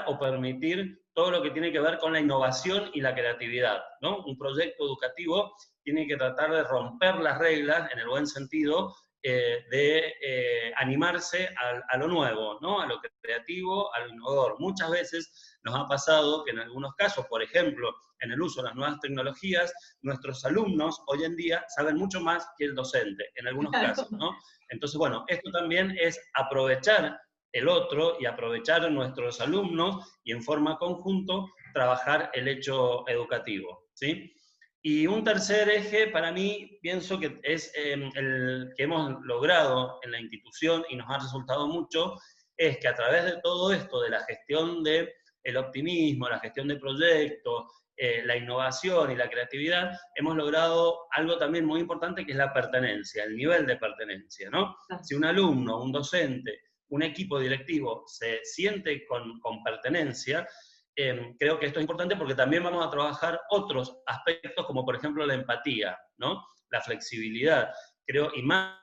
o 0.06 0.20
permitir 0.20 1.02
todo 1.18 1.32
lo 1.32 1.42
que 1.42 1.50
tiene 1.50 1.72
que 1.72 1.80
ver 1.80 1.98
con 1.98 2.14
la 2.14 2.20
innovación 2.20 2.92
y 2.94 3.02
la 3.02 3.16
creatividad. 3.16 3.82
¿no? 4.02 4.24
Un 4.24 4.38
proyecto 4.38 4.86
educativo 4.86 5.52
tiene 5.82 6.06
que 6.06 6.16
tratar 6.16 6.52
de 6.52 6.62
romper 6.62 7.16
las 7.16 7.40
reglas, 7.40 7.92
en 7.92 7.98
el 7.98 8.08
buen 8.08 8.28
sentido, 8.28 8.96
eh, 9.24 9.66
de 9.72 10.14
eh, 10.22 10.72
animarse 10.78 11.50
a, 11.90 11.98
lo 11.98 12.08
nuevo, 12.08 12.60
¿no? 12.62 12.82
a 12.82 12.86
lo 12.86 13.02
creativo, 13.20 13.92
a 13.96 14.02
lo 14.02 14.10
innovador. 14.10 14.58
Muchas 14.60 14.92
veces 14.92 15.58
nos 15.64 15.74
ha 15.74 15.88
pasado 15.88 16.46
que 16.46 16.52
en 16.52 16.60
algunos 16.60 16.94
casos, 16.94 17.26
por 17.26 17.42
ejemplo, 17.42 17.96
en 18.20 18.34
el 18.34 18.40
uso 18.40 18.62
de 18.62 18.68
las 18.68 18.76
nuevas 18.76 19.00
tecnologías, 19.00 19.74
nuestros 20.04 20.46
alumnos 20.46 21.02
hoy 21.08 21.24
en 21.24 21.36
día 21.36 21.66
saben 21.76 21.98
mucho 21.98 22.22
más 22.22 22.48
que 22.60 22.66
el 22.66 22.76
docente, 22.76 23.26
en 23.38 23.48
algunos 23.48 23.72
casos. 24.06 24.12
¿no? 24.12 24.38
Entonces, 24.70 25.00
bueno, 25.00 25.26
esto 25.30 25.50
también 25.50 25.98
es 26.00 26.22
aprovechar 26.36 27.20
el 27.58 27.68
otro 27.68 28.18
y 28.20 28.26
aprovechar 28.26 28.86
a 28.86 28.90
nuestros 28.90 29.42
alumnos 29.42 30.20
y 30.24 30.32
en 30.32 30.44
forma 30.44 30.78
conjunto 30.78 31.50
trabajar 31.74 32.32
el 32.34 32.48
hecho 32.48 33.08
educativo. 33.08 33.88
¿sí? 33.94 34.34
Y 34.82 35.08
un 35.08 35.24
tercer 35.24 35.70
eje 35.70 36.08
para 36.08 36.32
mí 36.32 36.80
pienso 36.82 37.20
que 37.20 37.40
es 37.44 37.72
em, 37.76 38.10
el 38.16 38.72
que 38.76 38.84
hemos 38.84 39.22
logrado 39.24 40.00
en 40.04 40.12
la 40.12 40.20
institución 40.20 40.86
y 40.90 40.96
nos 40.96 41.10
ha 41.10 41.20
resultado 41.20 41.68
mucho, 41.68 42.16
es 42.56 42.78
que 42.78 42.88
a 42.88 42.96
través 42.96 43.26
de 43.26 43.40
todo 43.42 43.74
esto, 43.74 44.02
de 44.02 44.10
la 44.10 44.22
gestión 44.22 44.84
del 44.84 45.12
el 45.44 45.58
optimismo, 45.58 46.28
la 46.28 46.40
gestión 46.40 46.68
de 46.68 46.76
proyectos, 46.76 47.66
eh, 47.96 48.22
la 48.26 48.36
innovación 48.36 49.12
y 49.12 49.16
la 49.16 49.30
creatividad, 49.30 49.92
hemos 50.16 50.36
logrado 50.36 51.08
algo 51.12 51.38
también 51.38 51.66
muy 51.66 51.80
importante 51.80 52.26
que 52.26 52.34
es 52.34 52.38
la 52.38 52.54
pertenencia, 52.54 53.24
el 53.24 53.36
nivel 53.36 53.66
de 53.66 53.78
pertenencia. 53.78 54.50
¿no? 54.50 54.76
Si 55.04 55.16
un 55.16 55.26
alumno, 55.26 55.82
un 55.82 55.92
docente, 55.92 56.60
un 56.89 57.03
equipo 57.03 57.39
directivo 57.39 58.03
se 58.08 58.39
siente 58.44 59.06
con, 59.06 59.41
pertenencia, 59.63 60.48
em, 60.96 61.36
creo 61.38 61.60
que 61.60 61.67
esto 61.67 61.79
es 61.79 61.84
importante 61.84 62.15
porque 62.15 62.36
también 62.36 62.63
vamos 62.63 62.86
a 62.86 62.89
trabajar 62.89 63.39
otros 63.50 63.98
aspectos, 64.06 64.65
como 64.65 64.86
por 64.86 64.96
ejemplo 64.96 65.25
la 65.25 65.34
empatía, 65.34 65.98
¿no? 66.17 66.44
la 66.70 66.82
flexibilidad. 66.82 67.72
Creo, 68.06 68.32
y 68.36 68.41
más 68.41 68.77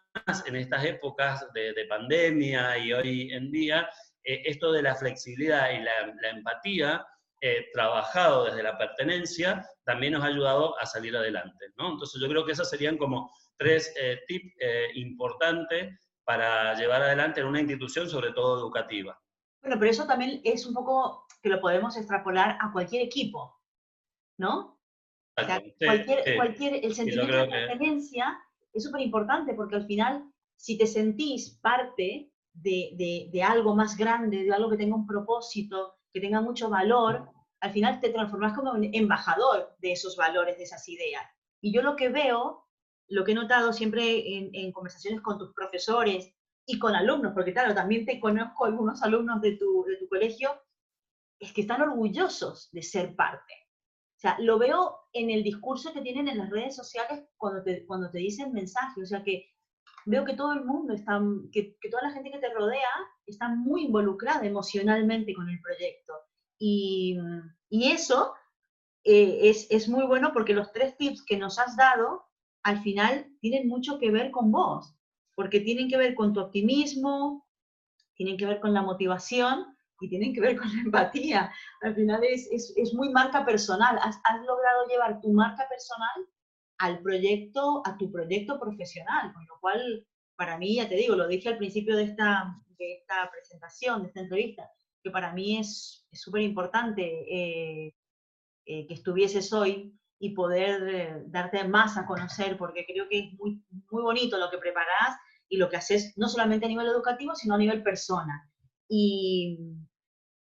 en 0.46 0.56
estas 0.56 0.84
épocas 0.84 1.46
de, 1.54 1.86
pandemia 1.88 2.78
y 2.78 2.92
hoy 2.92 3.32
en 3.32 3.50
día, 3.50 3.88
eh, 4.22 4.42
esto 4.44 4.72
de 4.72 4.82
la 4.82 4.94
flexibilidad 4.94 5.70
y 5.70 5.82
la, 5.82 6.30
empatía, 6.30 7.04
eh, 7.40 7.66
trabajado 7.72 8.44
desde 8.44 8.62
la 8.62 8.78
pertenencia, 8.78 9.66
también 9.84 10.14
nos 10.14 10.24
ha 10.24 10.28
ayudado 10.28 10.80
a 10.80 10.86
salir 10.86 11.16
adelante. 11.16 11.66
¿no? 11.76 11.92
Entonces 11.92 12.20
yo 12.20 12.28
creo 12.28 12.46
que 12.46 12.52
esos 12.52 12.70
serían 12.70 12.96
como 12.96 13.30
tres 13.58 13.92
eh, 14.00 14.20
tips 14.26 14.54
importantes 14.94 15.98
para 16.24 16.74
llevar 16.74 17.02
adelante 17.02 17.40
en 17.40 17.46
una 17.46 17.60
institución, 17.60 18.08
sobre 18.08 18.32
todo 18.32 18.58
educativa. 18.58 19.20
Bueno, 19.62 19.76
pero 19.78 19.90
eso 19.90 20.06
también 20.06 20.40
es 20.44 20.66
un 20.66 20.74
poco 20.74 21.26
que 21.42 21.48
lo 21.48 21.60
podemos 21.60 21.96
extrapolar 21.96 22.58
a 22.60 22.72
cualquier 22.72 23.02
equipo, 23.02 23.60
¿no? 24.38 24.78
O 25.36 25.44
sea, 25.44 25.62
cualquier, 26.36 26.84
el 26.84 26.94
sentimiento 26.94 27.36
de 27.36 27.48
pertenencia 27.48 28.38
es 28.72 28.84
súper 28.84 29.00
importante 29.00 29.54
porque 29.54 29.76
al 29.76 29.86
final, 29.86 30.30
si 30.56 30.78
te 30.78 30.86
sentís 30.86 31.58
parte 31.60 32.30
de, 32.52 33.28
de, 33.30 33.42
algo 33.42 33.74
más 33.74 33.96
grande, 33.96 34.44
de 34.44 34.52
algo 34.52 34.70
que 34.70 34.76
tenga 34.76 34.94
un 34.94 35.06
propósito, 35.06 35.96
que 36.12 36.20
tenga 36.20 36.40
mucho 36.40 36.70
valor, 36.70 37.28
al 37.60 37.72
final 37.72 38.00
te 38.00 38.10
transformas 38.10 38.52
como 38.52 38.72
un 38.72 38.88
embajador 38.92 39.74
de 39.78 39.92
esos 39.92 40.16
valores, 40.16 40.56
de 40.56 40.64
esas 40.64 40.88
ideas. 40.88 41.24
Y 41.60 41.72
yo 41.72 41.82
lo 41.82 41.96
que 41.96 42.10
veo 42.10 42.63
lo 43.08 43.24
que 43.24 43.32
he 43.32 43.34
notado 43.34 43.72
siempre 43.72 44.38
en, 44.52 44.72
conversaciones 44.72 45.20
con 45.20 45.38
tus 45.38 45.52
profesores 45.52 46.32
y 46.66 46.78
con 46.78 46.94
alumnos, 46.94 47.32
porque 47.34 47.52
claro, 47.52 47.74
también 47.74 48.06
te 48.06 48.18
conozco 48.18 48.64
algunos 48.64 49.02
alumnos 49.02 49.40
de 49.40 49.56
tu, 49.56 49.84
de 49.84 49.96
tu 49.96 50.08
colegio, 50.08 50.50
es 51.38 51.52
que 51.52 51.62
están 51.62 51.82
orgullosos 51.82 52.70
de 52.72 52.82
ser 52.82 53.14
parte. 53.14 53.52
O 54.16 54.20
sea, 54.20 54.36
lo 54.40 54.58
veo 54.58 55.00
en 55.12 55.30
el 55.30 55.42
discurso 55.42 55.92
que 55.92 56.00
tienen 56.00 56.28
en 56.28 56.38
las 56.38 56.50
redes 56.50 56.74
sociales 56.74 57.24
cuando 57.36 57.62
te, 57.62 57.84
cuando 57.84 58.10
te 58.10 58.18
dicen 58.18 58.52
mensajes. 58.52 59.04
O 59.04 59.06
sea, 59.06 59.22
que 59.22 59.50
veo 60.06 60.24
que 60.24 60.34
todo 60.34 60.52
el 60.52 60.64
mundo 60.64 60.94
está, 60.94 61.20
que, 61.52 61.76
que 61.78 61.90
toda 61.90 62.04
la 62.04 62.12
gente 62.12 62.30
que 62.30 62.38
te 62.38 62.52
rodea 62.54 62.88
está 63.26 63.48
muy 63.48 63.84
involucrada 63.84 64.46
emocionalmente 64.46 65.34
con 65.34 65.48
el 65.48 65.60
proyecto. 65.60 66.14
Y, 66.58 67.18
y 67.68 67.90
eso 67.90 68.34
eh, 69.02 69.50
es, 69.50 69.66
es 69.70 69.88
muy 69.88 70.06
bueno 70.06 70.32
porque 70.32 70.54
los 70.54 70.72
tres 70.72 70.96
tips 70.96 71.22
que 71.22 71.36
nos 71.36 71.58
has 71.58 71.76
dado 71.76 72.23
al 72.64 72.82
final 72.82 73.30
tienen 73.40 73.68
mucho 73.68 73.98
que 73.98 74.10
ver 74.10 74.30
con 74.30 74.50
vos, 74.50 74.96
porque 75.34 75.60
tienen 75.60 75.88
que 75.88 75.98
ver 75.98 76.14
con 76.14 76.32
tu 76.32 76.40
optimismo, 76.40 77.46
tienen 78.14 78.36
que 78.36 78.46
ver 78.46 78.60
con 78.60 78.72
la 78.72 78.82
motivación 78.82 79.76
y 80.00 80.08
tienen 80.08 80.34
que 80.34 80.40
ver 80.40 80.56
con 80.56 80.74
la 80.74 80.82
empatía. 80.82 81.52
Al 81.82 81.94
final 81.94 82.24
es, 82.24 82.48
es, 82.50 82.94
muy 82.94 83.10
marca 83.10 83.44
personal. 83.44 83.98
Has, 84.02 84.16
logrado 84.46 84.86
llevar 84.88 85.20
tu 85.20 85.32
marca 85.32 85.66
personal 85.68 86.28
al 86.78 87.00
proyecto, 87.02 87.82
a 87.84 87.96
tu 87.98 88.10
proyecto 88.10 88.58
profesional, 88.58 89.32
con 89.32 89.46
lo 89.46 89.60
cual, 89.60 90.06
para 90.36 90.58
mí, 90.58 90.76
ya 90.76 90.88
te 90.88 90.96
digo, 90.96 91.14
lo 91.14 91.28
dije 91.28 91.50
al 91.50 91.58
principio 91.58 91.96
de 91.96 92.04
esta, 92.04 92.56
de 92.78 92.94
esta 92.94 93.30
presentación, 93.30 94.02
de 94.02 94.08
esta 94.08 94.20
entrevista, 94.20 94.70
que 95.02 95.10
para 95.10 95.32
mí 95.32 95.58
es 95.58 96.06
súper 96.12 96.42
importante 96.42 97.02
eh, 97.02 97.94
eh, 98.66 98.86
que 98.86 98.94
estuvieses 98.94 99.52
hoy 99.52 99.94
y 100.24 100.30
poder 100.30 100.88
eh, 100.88 101.22
darte 101.26 101.64
más 101.64 101.98
a 101.98 102.06
conocer, 102.06 102.56
porque 102.56 102.86
creo 102.86 103.06
que 103.10 103.18
es 103.18 103.34
muy, 103.34 103.62
muy 103.90 104.02
bonito 104.02 104.38
lo 104.38 104.50
que 104.50 104.56
preparas 104.56 105.18
y 105.50 105.58
lo 105.58 105.68
que 105.68 105.76
haces, 105.76 106.14
no 106.16 106.28
solamente 106.28 106.64
a 106.64 106.68
nivel 106.70 106.86
educativo, 106.86 107.34
sino 107.34 107.54
a 107.54 107.58
nivel 107.58 107.82
persona. 107.82 108.50
Y, 108.88 109.58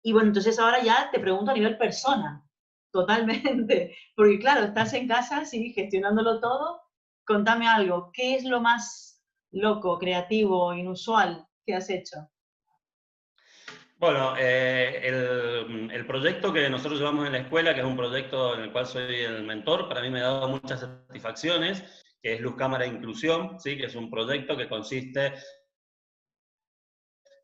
y 0.04 0.14
bueno, 0.14 0.28
entonces 0.28 0.60
ahora 0.60 0.84
ya 0.84 1.10
te 1.12 1.20
pregunto 1.20 1.50
a 1.50 1.56
nivel 1.56 1.76
persona, 1.80 2.48
totalmente, 2.92 3.96
porque 4.16 4.38
claro, 4.38 4.66
estás 4.66 4.94
en 4.94 5.08
casa, 5.08 5.44
sí, 5.44 5.74
gestionándolo 5.74 6.40
todo. 6.40 6.82
Contame 7.26 7.68
algo, 7.68 8.12
¿qué 8.14 8.36
es 8.36 8.44
lo 8.44 8.62
más 8.62 9.24
loco, 9.52 9.98
creativo, 9.98 10.76
inusual 10.76 11.48
que 11.66 11.74
has 11.74 11.90
hecho? 11.90 12.30
Bueno, 14.04 14.36
eh, 14.38 15.00
el, 15.94 16.06
proyecto 16.06 16.52
que 16.52 16.70
nosotros 16.70 17.00
llevamos 17.00 17.26
en 17.26 17.32
la 17.32 17.38
escuela, 17.38 17.74
que 17.74 17.80
es 17.80 17.86
un 17.86 17.96
proyecto 17.96 18.54
en 18.54 18.64
el 18.64 18.72
cual 18.74 18.86
soy 18.86 19.22
el 19.22 19.44
mentor, 19.44 19.88
para 19.88 20.02
mí 20.02 20.10
me 20.10 20.20
ha 20.20 20.24
dado 20.24 20.50
muchas 20.50 20.82
satisfacciones, 20.82 22.04
que 22.22 22.34
es 22.34 22.42
Luz 22.42 22.58
Cámara 22.58 22.86
Inclusión, 22.86 23.58
¿sí? 23.62 23.78
que 23.78 23.86
es 23.86 23.96
un 23.96 24.12
proyecto 24.12 24.58
que 24.58 24.68
consiste 24.68 25.32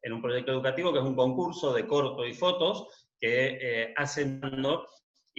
en 0.01 0.11
un 0.11 0.21
proyecto 0.21 0.51
educativo 0.51 0.91
que 0.91 0.99
es 0.99 1.05
un 1.05 1.15
concurso 1.15 1.71
de 1.71 1.87
corto 1.87 2.25
y 2.25 2.33
fotos 2.33 3.07
que 3.17 3.57
eh, 3.61 3.93
hacen 3.95 4.41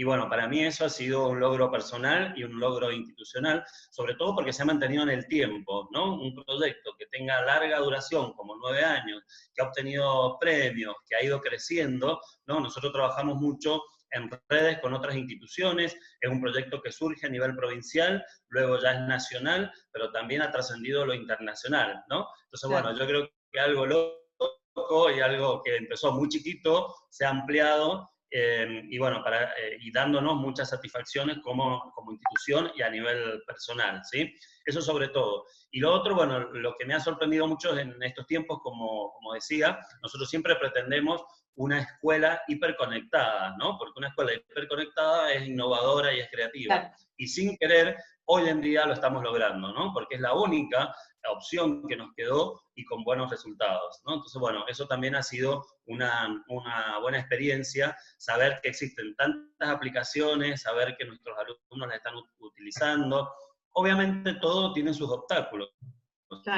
y 0.01 0.03
bueno, 0.03 0.31
para 0.31 0.49
mí 0.49 0.65
eso 0.65 0.87
ha 0.87 0.89
sido 0.89 1.29
un 1.29 1.41
logro 1.41 1.71
personal 1.71 2.33
y 2.35 2.43
un 2.43 2.59
logro 2.59 2.91
institucional, 2.91 3.63
sobre 3.91 4.15
todo 4.15 4.35
porque 4.35 4.51
se 4.51 4.63
ha 4.63 4.65
mantenido 4.65 5.03
en 5.03 5.11
el 5.11 5.27
tiempo, 5.27 5.91
¿no? 5.93 6.15
Un 6.15 6.35
proyecto 6.35 6.95
que 6.99 7.05
tenga 7.09 7.43
larga 7.43 7.79
duración, 7.81 8.33
como 8.33 8.57
nueve 8.57 8.83
años, 8.83 9.23
que 9.53 9.61
ha 9.61 9.67
obtenido 9.67 10.39
premios, 10.41 10.97
que 11.07 11.17
ha 11.17 11.23
ido 11.23 11.39
creciendo, 11.43 12.19
¿no? 12.47 12.61
Nosotros 12.61 12.95
trabajamos 12.95 13.37
mucho 13.43 13.83
en 14.13 14.31
redes 14.49 14.79
con 14.79 14.95
otras 14.95 15.17
instituciones, 15.17 15.95
es 16.19 16.31
un 16.31 16.41
proyecto 16.41 16.81
que 16.81 16.93
surge 16.93 17.27
a 17.27 17.31
nivel 17.31 17.55
provincial, 17.55 18.25
luego 18.49 18.81
ya 18.81 18.93
es 18.93 19.01
nacional, 19.01 19.71
pero 19.93 20.11
también 20.13 20.41
ha 20.41 20.51
trascendido 20.51 21.05
lo 21.05 21.13
internacional, 21.13 22.03
¿no? 22.09 22.27
Entonces, 22.45 22.71
bueno, 22.71 22.97
yo 22.97 23.07
creo 23.07 23.29
que 23.53 23.61
algo 23.61 23.85
loco 23.85 25.11
y 25.15 25.21
algo 25.21 25.61
que 25.63 25.77
empezó 25.77 26.11
muy 26.13 26.31
chiquito 26.31 26.95
se 27.11 27.27
ha 27.27 27.29
ampliado 27.29 28.11
eh, 28.31 28.83
y 28.89 28.99
bueno, 28.99 29.23
para, 29.25 29.51
eh, 29.53 29.79
y 29.81 29.91
dándonos 29.91 30.37
muchas 30.37 30.71
satisfacciones 30.71 31.39
como, 31.43 31.93
como, 31.95 32.13
institución 32.13 32.71
y 32.77 32.83
a 32.83 32.91
nivel 32.91 33.43
personal, 33.47 34.01
¿sí? 34.05 34.33
Eso 34.65 34.81
sobre 34.81 35.09
todo. 35.09 35.47
Y 35.73 35.81
lo 35.81 35.93
otro, 35.93 36.15
bueno, 36.15 36.39
lo 36.39 36.77
que 36.79 36.87
me 36.87 36.95
ha 36.95 37.01
sorprendido 37.01 37.47
mucho 37.49 37.77
en 37.77 38.01
estos 38.03 38.27
tiempos, 38.27 38.61
como, 38.63 39.13
como 39.13 39.35
decía, 39.35 39.79
nosotros 40.03 40.31
siempre 40.31 40.55
pretendemos 40.57 41.25
una 41.57 41.81
escuela 41.81 42.41
hiperconectada, 42.47 43.57
¿no? 43.59 43.77
Porque 43.77 43.99
una 43.99 44.09
escuela 44.09 44.33
hiperconectada 44.33 45.33
es 45.33 45.49
innovadora 45.49 46.15
y 46.15 46.21
es 46.21 46.31
creativa. 46.31 46.93
Y 47.17 47.27
sin 47.27 47.57
querer, 47.59 47.97
hoy 48.27 48.49
en 48.49 48.61
día 48.61 48.87
lo 48.87 48.95
estamos 48.95 49.23
logrando, 49.23 49.73
¿no? 49.73 49.93
Porque 49.93 50.15
es 50.15 50.21
la 50.21 50.35
única 50.35 50.95
opción 51.29 51.87
que 51.87 51.97
nos 51.97 52.13
quedó 52.15 52.61
y 52.75 52.85
con 52.85 53.05
buenos 53.05 53.31
resultados. 53.31 54.01
¿no? 54.07 54.15
Entonces, 54.15 54.41
bueno, 54.41 54.65
eso 54.69 54.87
también 54.87 55.15
ha 55.15 55.23
sido 55.23 55.65
una, 55.87 56.43
una, 56.49 56.99
buena 56.99 57.19
experiencia, 57.19 57.97
saber 58.19 58.59
que 58.63 58.71
existen 58.71 59.15
tantas 59.17 59.69
aplicaciones, 59.69 60.63
saber 60.63 60.97
que 60.97 61.05
nuestros 61.05 61.37
alumnos 61.39 61.89
las 61.89 61.97
están 61.97 62.15
utilizando. 62.39 63.31
Obviamente 63.73 64.35
todo 64.35 64.73
tiene 64.73 64.95
sus 64.95 65.11
obstáculos, 65.11 65.71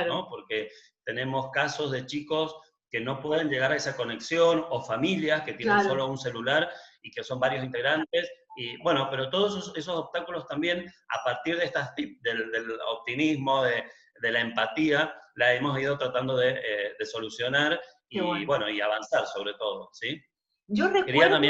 ¿no? 0.07 0.29
porque 0.29 0.71
tenemos 1.05 1.51
casos 1.51 1.91
de 1.91 2.07
chicos 2.07 2.55
que 2.91 3.01
no 3.01 3.21
pueden 3.21 3.49
llegar 3.49 3.73
a 3.73 3.77
esa 3.77 3.97
conexión 3.97 4.65
o 4.69 4.83
familias 4.83 5.43
que 5.43 5.55
tienen 5.55 5.83
solo 5.83 6.07
un 6.07 6.19
celular 6.19 6.71
y 7.03 7.11
que 7.11 7.25
son 7.25 7.41
varios 7.41 7.65
integrantes. 7.65 8.31
Y 8.55 8.77
bueno, 8.83 9.09
pero 9.11 9.31
todos 9.31 9.73
esos, 9.75 9.97
obstáculos 9.97 10.47
también, 10.47 10.87
a 11.09 11.25
partir 11.25 11.57
de 11.57 11.65
estas 11.65 11.95
del, 11.97 12.51
del 12.51 12.79
optimismo, 12.87 13.63
de, 13.63 13.83
de 14.23 14.33
la 14.33 14.41
empatía, 14.41 15.15
la 15.35 15.53
hemos 15.53 15.79
ido 15.79 15.99
tratando 15.99 16.37
de, 16.37 16.53
eh, 16.53 17.05
solucionar 17.05 17.79
y 18.09 18.21
bueno. 18.45 18.69
y 18.69 18.81
avanzar 18.81 19.27
sobre 19.27 19.55
todo, 19.55 19.91
¿sí? 19.93 20.23
Yo 20.69 20.89
recuerdo... 20.89 21.41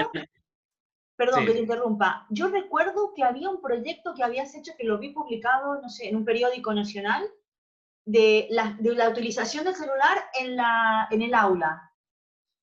Perdón 1.14 1.46
que 1.46 1.52
te 1.52 1.58
interrumpa. 1.60 2.26
Yo 2.30 2.48
recuerdo 2.48 3.12
que 3.14 3.22
había 3.22 3.48
un 3.50 3.60
proyecto 3.60 4.14
que 4.14 4.24
habías 4.24 4.54
hecho, 4.54 4.72
que 4.76 4.84
lo 4.84 4.98
vi 4.98 5.10
publicado, 5.10 5.80
no 5.80 5.88
sé, 5.88 6.08
en 6.08 6.16
un 6.16 6.24
periódico 6.24 6.72
nacional, 6.72 7.28
de 8.04 8.48
la, 8.50 8.76
de 8.80 8.94
la 8.94 9.10
utilización 9.10 9.64
del 9.64 9.76
celular 9.76 10.24
en, 10.40 10.56
la, 10.56 11.06
en 11.10 11.22
el 11.22 11.34
aula. 11.34 11.92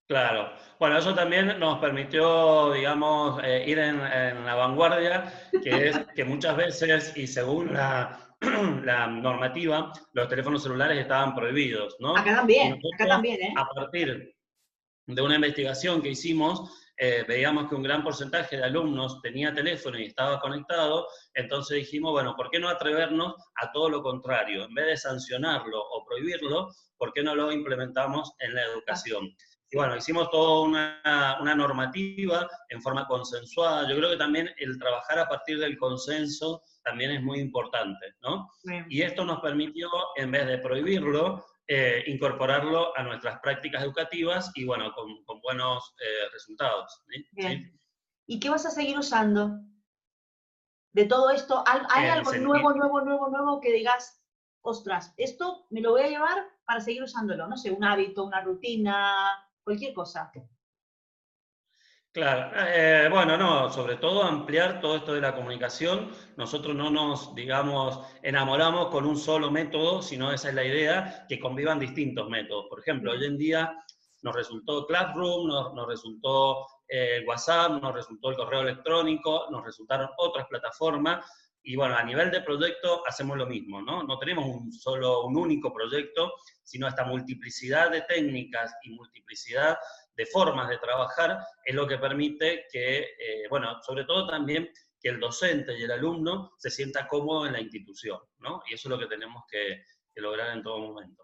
Claro. 0.10 0.52
Bueno, 0.80 0.98
eso 0.98 1.14
también 1.14 1.60
nos 1.60 1.78
permitió, 1.80 2.74
digamos, 2.74 3.40
eh, 3.44 3.64
ir 3.68 3.78
en, 3.78 4.02
en, 4.02 4.46
la 4.46 4.56
vanguardia, 4.56 5.32
que 5.64 5.90
es 5.90 5.98
que 6.16 6.26
muchas 6.26 6.58
veces, 6.58 7.16
y 7.16 7.28
según 7.28 7.74
la, 7.74 8.29
la 8.84 9.08
normativa, 9.08 9.92
los 10.14 10.28
teléfonos 10.28 10.64
celulares 10.64 11.00
estaban 11.00 11.36
prohibidos, 11.36 11.96
¿no? 12.00 12.16
Acá 12.16 12.36
también, 12.36 12.80
acá 12.94 13.08
también, 13.08 13.42
¿eh? 13.42 13.54
A 13.58 13.66
partir 13.68 14.36
de 15.08 15.22
una 15.22 15.36
investigación 15.36 16.02
que 16.02 16.10
hicimos, 16.10 16.72
eh, 17.02 17.24
veíamos 17.28 17.70
que 17.70 17.76
un 17.76 17.84
gran 17.84 18.04
porcentaje 18.04 18.58
de 18.58 18.64
alumnos 18.64 19.22
tenía 19.22 19.54
teléfono 19.54 19.98
y 19.98 20.06
estaba 20.06 20.40
conectado, 20.40 21.08
entonces 21.34 21.78
dijimos, 21.78 22.12
bueno, 22.12 22.36
¿por 22.36 22.50
qué 22.50 22.60
no 22.60 22.70
atrevernos 22.70 23.36
a 23.56 23.72
todo 23.72 23.90
lo 23.90 24.04
contrario? 24.04 24.66
En 24.66 24.74
vez 24.74 24.86
de 24.86 24.98
sancionarlo 24.98 25.80
o 25.80 26.06
prohibirlo, 26.06 26.70
¿por 26.98 27.14
qué 27.14 27.24
no 27.24 27.36
lo 27.36 27.52
implementamos 27.52 28.34
en 28.40 28.54
la 28.54 28.64
educación? 28.66 29.34
Y 29.72 29.78
bueno, 29.78 29.96
hicimos 29.96 30.32
toda 30.32 30.62
una, 30.62 31.38
una, 31.42 31.56
normativa 31.56 32.50
en 32.70 32.82
forma 32.82 33.08
consensuada. 33.08 33.88
Yo 33.88 33.96
creo 33.98 34.10
que 34.10 34.18
también 34.18 34.50
el 34.58 34.80
trabajar 34.80 35.20
a 35.20 35.30
partir 35.30 35.60
del 35.60 35.78
consenso 35.78 36.64
también 36.84 37.12
es 37.12 37.22
muy 37.22 37.40
importante, 37.40 38.16
¿no? 38.24 38.50
Y 38.90 39.04
esto 39.04 39.24
nos 39.24 39.42
permitió, 39.42 39.90
en 40.16 40.32
vez 40.32 40.48
de 40.48 40.58
prohibirlo, 40.58 41.46
eh, 41.68 42.04
incorporarlo 42.08 42.98
a 42.98 43.04
nuestras 43.04 43.40
prácticas 43.42 43.84
educativas 43.84 44.52
y, 44.56 44.66
bueno, 44.66 44.92
con, 44.94 45.24
con 45.26 45.40
buenos 45.42 45.94
eh, 46.00 46.30
resultados. 46.34 47.04
Bien. 47.34 47.80
¿Y 48.26 48.40
qué 48.40 48.50
vas 48.50 48.66
a 48.66 48.72
seguir 48.72 48.98
usando? 48.98 49.60
De 50.94 51.06
todo 51.06 51.30
esto, 51.30 51.64
¿hay 51.68 52.08
algo 52.08 52.34
nuevo, 52.34 52.74
nuevo, 52.74 53.02
nuevo, 53.02 53.30
nuevo 53.30 53.62
que 53.62 53.72
digas, 53.72 54.20
ostras, 54.62 55.14
esto 55.18 55.68
me 55.70 55.82
lo 55.82 55.92
voy 55.92 56.02
a 56.02 56.10
llevar 56.10 56.44
para 56.66 56.82
seguir 56.82 57.04
usándolo? 57.04 57.48
No 57.48 57.56
sé, 57.56 57.70
un 57.70 57.84
hábito, 57.84 58.24
una 58.24 58.42
rutina, 58.42 59.30
cualquier 59.64 59.94
cosa. 59.94 60.32
Claro, 62.12 62.52
eh, 62.56 63.08
bueno, 63.12 63.38
no, 63.38 63.72
sobre 63.72 63.98
todo 63.98 64.24
ampliar 64.24 64.82
todo 64.82 64.96
esto 64.96 65.14
de 65.14 65.22
la 65.22 65.36
comunicación. 65.36 66.12
Nosotros 66.38 66.76
no 66.76 66.90
nos, 66.90 67.36
digamos, 67.36 68.00
enamoramos 68.24 68.88
con 68.88 69.06
un 69.06 69.16
solo 69.16 69.52
método, 69.52 70.02
sino 70.02 70.32
esa 70.32 70.50
es 70.50 70.56
la 70.56 70.64
idea, 70.64 71.28
que 71.30 71.40
convivan 71.40 71.80
distintos 71.80 72.28
métodos. 72.28 72.66
Por 72.68 72.80
ejemplo, 72.80 73.12
hoy 73.12 73.24
en 73.26 73.38
día 73.38 73.76
nos 74.24 74.36
resultó 74.36 74.88
Classroom, 74.88 75.48
nos, 75.48 75.88
resultó 75.88 76.66
eh, 76.88 77.24
WhatsApp, 77.28 77.82
nos 77.82 77.94
resultó 77.94 78.32
el 78.32 78.38
correo 78.38 78.62
electrónico, 78.62 79.46
nos 79.52 79.64
resultaron 79.64 80.10
otras 80.18 80.48
plataformas. 80.48 81.24
Y 81.70 81.76
bueno, 81.76 81.96
a 81.96 82.04
nivel 82.04 82.32
de 82.32 82.42
proyecto 82.42 83.04
hacemos 83.06 83.38
lo 83.38 83.46
mismo, 83.46 83.80
¿no? 83.80 84.02
No 84.02 84.18
tenemos 84.18 84.44
un 84.44 84.74
solo, 84.74 85.26
un 85.26 85.38
único 85.38 85.72
proyecto, 85.72 86.34
sino 86.64 86.88
esta 86.88 87.06
multiplicidad 87.06 87.92
de 87.92 88.02
técnicas 88.02 88.76
y 88.82 88.90
multiplicidad 88.90 89.78
de 90.16 90.26
formas 90.26 90.68
de 90.68 90.80
trabajar 90.80 91.38
es 91.64 91.76
lo 91.76 91.86
que 91.86 92.00
permite 92.00 92.66
que, 92.72 93.02
eh, 93.02 93.48
bueno, 93.52 93.80
sobre 93.84 94.06
todo 94.06 94.26
también 94.26 94.68
que 95.00 95.10
el 95.10 95.20
docente 95.20 95.78
y 95.78 95.84
el 95.84 95.92
alumno 95.92 96.54
se 96.58 96.72
sienta 96.72 97.08
cómodo 97.08 97.46
en 97.46 97.54
la 97.54 97.62
institución, 97.62 98.20
¿no? 98.40 98.64
Y 98.68 98.74
eso 98.74 98.88
es 98.88 98.90
lo 98.90 98.98
que 98.98 99.16
tenemos 99.16 99.44
que, 99.48 99.84
lograr 100.16 100.58
en 100.58 100.64
todo 100.64 100.80
momento. 100.80 101.24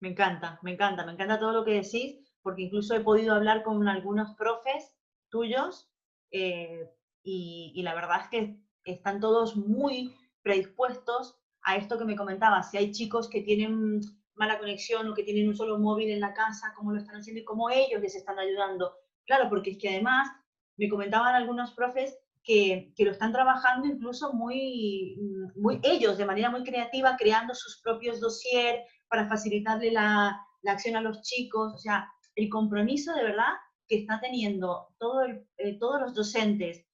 Me 0.00 0.10
encanta, 0.10 0.60
me 0.62 0.72
encanta, 0.72 1.04
me 1.06 1.12
encanta 1.12 1.40
todo 1.40 1.52
lo 1.52 1.64
que 1.64 1.80
decís, 1.80 2.30
porque 2.42 2.62
incluso 2.62 2.94
he 2.94 3.00
podido 3.00 3.34
hablar 3.34 3.62
con 3.64 3.88
algunos 3.88 4.36
profes 4.36 4.98
tuyos 5.30 5.90
eh, 6.30 6.88
y, 7.24 7.72
y 7.74 7.82
la 7.82 7.94
verdad 7.94 8.20
es 8.20 8.28
que 8.28 8.67
están 8.92 9.20
todos 9.20 9.56
muy 9.56 10.14
predispuestos 10.42 11.36
a 11.62 11.76
esto 11.76 11.98
que 11.98 12.04
me 12.04 12.16
comentabas. 12.16 12.70
Si 12.70 12.76
hay 12.76 12.92
chicos 12.92 13.28
que 13.28 13.42
tienen 13.42 14.00
mala 14.34 14.58
conexión 14.58 15.08
o 15.08 15.14
que 15.14 15.24
tienen 15.24 15.48
un 15.48 15.56
solo 15.56 15.78
móvil 15.78 16.10
en 16.10 16.20
la 16.20 16.32
casa, 16.32 16.72
cómo 16.76 16.92
lo 16.92 16.98
están 16.98 17.16
haciendo 17.16 17.40
y 17.40 17.44
cómo 17.44 17.70
ellos 17.70 18.00
les 18.00 18.14
están 18.14 18.38
ayudando. 18.38 18.94
Claro, 19.26 19.48
porque 19.48 19.72
es 19.72 19.78
que 19.78 19.90
además 19.90 20.28
me 20.76 20.88
comentaban 20.88 21.34
algunos 21.34 21.72
profes 21.72 22.16
que, 22.42 22.92
que 22.96 23.04
lo 23.04 23.10
están 23.10 23.32
trabajando 23.32 23.86
incluso 23.88 24.32
muy, 24.32 25.18
muy 25.56 25.80
ellos, 25.82 26.16
de 26.16 26.24
manera 26.24 26.50
muy 26.50 26.62
creativa, 26.62 27.16
creando 27.18 27.54
sus 27.54 27.80
propios 27.82 28.20
dossier 28.20 28.84
para 29.08 29.28
facilitarle 29.28 29.90
la, 29.90 30.40
la 30.62 30.72
acción 30.72 30.96
a 30.96 31.02
los 31.02 31.20
chicos. 31.22 31.74
O 31.74 31.78
sea, 31.78 32.08
el 32.36 32.48
compromiso 32.48 33.12
de 33.14 33.24
verdad 33.24 33.52
que 33.88 33.98
está 33.98 34.20
teniendo 34.20 34.94
todo 34.98 35.24
eh, 35.24 35.78
todos 35.78 36.00
los 36.00 36.14
docentes. 36.14 36.86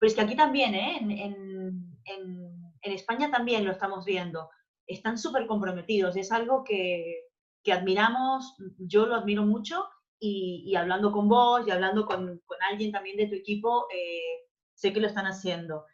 Pero 0.00 0.08
es 0.08 0.16
que 0.16 0.22
aquí 0.22 0.34
también, 0.34 0.74
¿eh? 0.74 0.98
en, 0.98 1.10
en, 1.12 2.74
en 2.82 2.92
España 2.92 3.30
también 3.30 3.64
lo 3.64 3.70
estamos 3.70 4.04
viendo 4.04 4.50
están 4.90 5.18
súper 5.18 5.46
comprometidos. 5.46 6.16
Es 6.16 6.32
algo 6.32 6.64
que, 6.64 7.28
que, 7.62 7.72
admiramos, 7.72 8.56
yo 8.78 9.06
lo 9.06 9.14
admiro 9.14 9.44
mucho 9.44 9.88
y, 10.18 10.64
y 10.66 10.76
hablando 10.76 11.12
con 11.12 11.28
vos 11.28 11.66
y 11.66 11.70
hablando 11.70 12.04
con, 12.04 12.42
con, 12.46 12.62
alguien 12.70 12.92
también 12.92 13.16
de 13.16 13.28
tu 13.28 13.34
equipo, 13.34 13.86
eh, 13.94 14.48
sé 14.74 14.92
que 14.92 15.00
lo 15.00 15.06
están 15.06 15.26
haciendo. 15.26 15.86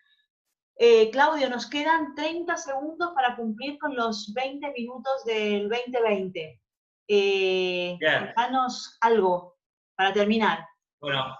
Eh, 0.78 1.10
Claudio, 1.10 1.48
nos 1.48 1.68
quedan 1.68 2.14
30 2.14 2.56
segundos 2.56 3.12
para 3.14 3.36
cumplir 3.36 3.78
con 3.78 3.94
los 3.94 4.32
20 4.34 4.72
minutos 4.72 5.24
del 5.24 5.68
2020. 5.68 6.60
Eh, 7.08 7.98
algo 9.00 9.56
para 9.94 10.12
terminar. 10.12 10.66
Bueno, 11.00 11.36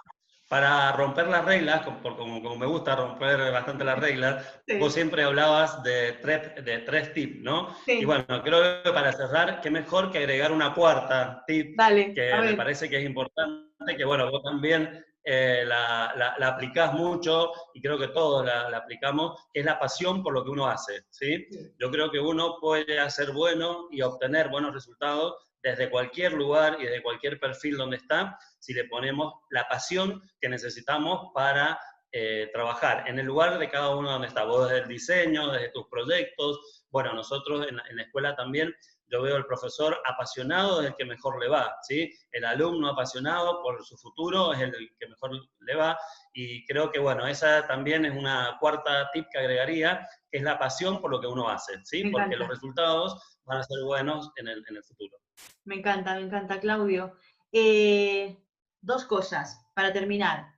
para 0.47 0.93
romper 0.93 1.27
las 1.27 1.43
reglas, 1.43 1.81
como, 1.81 2.15
como, 2.41 2.55
me 2.55 2.65
gusta 2.65 2.95
romper 2.95 3.51
bastante 3.51 3.83
las 3.83 3.99
reglas, 3.99 4.61
vos 4.79 4.93
siempre 4.93 5.23
hablabas 5.23 5.83
de 5.83 6.13
tres, 6.21 6.63
de 6.63 6.79
tres 6.79 7.13
tips, 7.13 7.41
¿no? 7.41 7.75
Y 7.85 8.05
bueno, 8.05 8.25
creo 8.43 8.81
que 8.83 8.91
para 8.91 9.11
cerrar, 9.11 9.59
qué 9.61 9.69
mejor 9.69 10.09
que 10.11 10.19
agregar 10.19 10.51
una 10.51 10.73
cuarta 10.73 11.43
tip, 11.45 11.77
que 12.15 12.31
me 12.41 12.53
parece 12.53 12.89
que 12.89 12.97
es 12.97 13.05
importante, 13.05 13.97
que 13.97 14.05
bueno, 14.05 14.31
vos 14.31 14.41
también 14.43 15.03
eh, 15.29 15.65
la, 15.65 16.13
la, 16.37 16.47
aplicás 16.47 16.93
mucho 16.93 17.51
y 17.73 17.81
creo 17.81 17.99
que 17.99 18.07
todos 18.07 18.45
la, 18.45 18.69
la, 18.69 18.77
aplicamos, 18.77 19.47
que 19.51 19.59
es 19.59 19.65
la 19.65 19.77
pasión 19.77 20.23
por 20.23 20.33
lo 20.33 20.45
que 20.45 20.51
uno 20.51 20.67
hace, 20.67 21.03
¿sí? 21.09 21.45
Yo 21.77 21.91
creo 21.91 22.09
que 22.09 22.21
uno 22.21 22.55
puede 22.61 22.97
hacer 22.97 23.33
bueno 23.33 23.89
y 23.91 24.01
obtener 24.01 24.47
buenos 24.47 24.73
resultados 24.73 25.35
desde 25.67 25.89
cualquier 25.89 26.31
lugar 26.31 26.77
y 26.79 26.85
desde 26.85 27.03
cualquier 27.03 27.39
perfil 27.39 27.75
donde 27.75 27.97
está, 27.97 28.39
si 28.57 28.73
le 28.73 28.85
ponemos 28.85 29.33
la 29.49 29.67
pasión 29.67 30.23
que 30.39 30.47
necesitamos 30.47 31.31
para 31.33 31.77
eh, 32.13 32.49
trabajar 32.53 33.03
en 33.07 33.19
el 33.19 33.25
lugar 33.25 33.59
de 33.59 33.69
cada 33.69 33.93
uno 33.93 34.09
donde 34.09 34.29
está, 34.29 34.45
vos 34.45 34.69
desde 34.69 34.83
el 34.83 34.87
diseño, 34.87 35.51
desde 35.51 35.71
tus 35.71 35.87
proyectos, 35.89 36.85
bueno, 36.89 37.13
nosotros 37.13 37.67
en 37.67 37.75
la, 37.75 38.01
escuela 38.01 38.33
también 38.33 38.73
yo 39.09 39.21
veo 39.21 39.35
el 39.35 39.45
profesor 39.45 39.97
apasionado 40.05 40.81
es 40.81 40.87
el 40.87 40.95
que 40.95 41.03
mejor 41.03 41.37
le 41.41 41.49
va, 41.49 41.75
¿sí? 41.81 42.13
El 42.31 42.45
alumno 42.45 42.89
apasionado 42.89 43.61
por 43.61 43.83
su 43.85 43.97
futuro 43.97 44.53
es 44.53 44.61
el 44.61 44.73
que 44.97 45.07
mejor 45.07 45.31
le 45.59 45.75
va 45.75 45.97
y 46.33 46.65
creo 46.65 46.91
que, 46.91 46.99
bueno, 46.99 47.27
esa 47.27 47.67
también 47.67 48.05
es 48.05 48.15
una 48.15 48.57
cuarta 48.59 49.09
tip 49.11 49.25
que 49.31 49.39
agregaría, 49.39 50.07
que 50.31 50.37
es 50.37 50.43
la 50.43 50.57
pasión 50.57 51.01
por 51.01 51.11
lo 51.11 51.19
que 51.19 51.27
uno 51.27 51.49
hace, 51.49 51.73
¿sí? 51.83 52.09
Porque 52.09 52.37
los 52.37 52.47
resultados 52.47 53.21
van 53.43 53.59
a 53.59 53.63
ser 53.63 53.83
buenos 53.83 54.31
en 54.37 54.47
el, 54.47 54.63
en 54.67 54.77
el 54.77 54.83
futuro. 54.83 55.17
Me 55.65 55.75
encanta, 55.75 56.15
me 56.15 56.21
encanta, 56.21 56.59
Claudio. 56.59 57.15
Eh, 57.51 58.37
dos 58.81 59.05
cosas 59.05 59.65
para 59.73 59.91
terminar. 59.93 60.55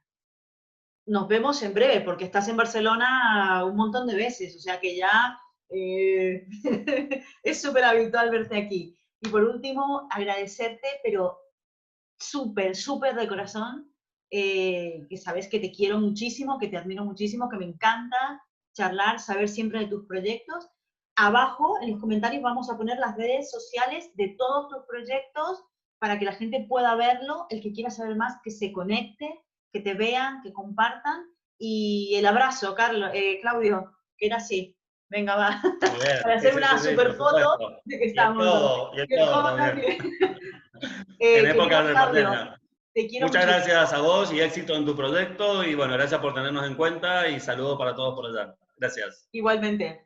Nos 1.05 1.27
vemos 1.27 1.61
en 1.63 1.73
breve, 1.73 2.01
porque 2.01 2.25
estás 2.25 2.47
en 2.47 2.57
Barcelona 2.57 3.65
un 3.65 3.75
montón 3.75 4.05
de 4.07 4.15
veces, 4.15 4.55
o 4.55 4.59
sea 4.59 4.79
que 4.79 4.95
ya 4.95 5.39
eh, 5.69 6.47
es 7.43 7.61
súper 7.61 7.83
habitual 7.83 8.29
verte 8.29 8.57
aquí. 8.57 8.95
Y 9.21 9.29
por 9.29 9.43
último, 9.43 10.07
agradecerte, 10.11 10.87
pero 11.03 11.39
súper, 12.19 12.75
súper 12.75 13.15
de 13.15 13.27
corazón, 13.27 13.91
eh, 14.31 15.07
que 15.09 15.17
sabes 15.17 15.47
que 15.47 15.59
te 15.59 15.71
quiero 15.71 15.99
muchísimo, 15.99 16.59
que 16.59 16.67
te 16.67 16.77
admiro 16.77 17.03
muchísimo, 17.03 17.49
que 17.49 17.57
me 17.57 17.65
encanta 17.65 18.43
charlar, 18.73 19.19
saber 19.19 19.49
siempre 19.49 19.79
de 19.79 19.87
tus 19.87 20.05
proyectos 20.05 20.69
Abajo 21.21 21.77
en 21.81 21.91
los 21.91 21.99
comentarios 21.99 22.41
vamos 22.41 22.69
a 22.69 22.77
poner 22.77 22.97
las 22.97 23.17
redes 23.17 23.51
sociales 23.51 24.09
de 24.15 24.35
todos 24.37 24.69
tus 24.69 24.85
proyectos 24.87 25.65
para 25.99 26.17
que 26.17 26.23
la 26.23 26.31
gente 26.31 26.65
pueda 26.69 26.95
verlo, 26.95 27.45
el 27.49 27.61
que 27.61 27.73
quiera 27.73 27.89
saber 27.89 28.15
más, 28.15 28.37
que 28.41 28.51
se 28.51 28.71
conecte, 28.71 29.43
que 29.73 29.81
te 29.81 29.95
vean, 29.95 30.41
que 30.41 30.53
compartan. 30.53 31.25
Y 31.57 32.15
el 32.15 32.25
abrazo, 32.25 32.73
Carlos, 32.73 33.11
eh, 33.13 33.37
Claudio, 33.41 33.91
que 34.17 34.27
era 34.27 34.37
así. 34.37 34.77
Venga, 35.09 35.35
va. 35.35 35.61
Para 36.23 36.35
hacer 36.35 36.55
una 36.55 36.79
super 36.79 37.13
foto 37.15 37.81
de 37.83 37.99
que 37.99 38.05
estamos. 38.05 38.41
Y 38.95 39.15
todo, 39.17 39.57
en 41.19 41.45
época 41.47 41.83
de 41.83 41.93
pandemia. 41.93 42.61
Muchas 43.19 43.45
gracias 43.45 43.91
a 43.91 43.99
vos 43.99 44.31
y 44.31 44.39
éxito 44.39 44.73
en 44.73 44.85
tu 44.85 44.95
proyecto. 44.95 45.65
Y 45.65 45.75
bueno, 45.75 45.95
gracias 45.95 46.21
por 46.21 46.33
tenernos 46.33 46.65
en 46.65 46.75
cuenta 46.75 47.27
y 47.27 47.41
saludos 47.41 47.77
para 47.77 47.93
todos 47.93 48.15
por 48.15 48.27
allá. 48.27 48.55
Gracias. 48.77 49.27
Igualmente. 49.33 50.05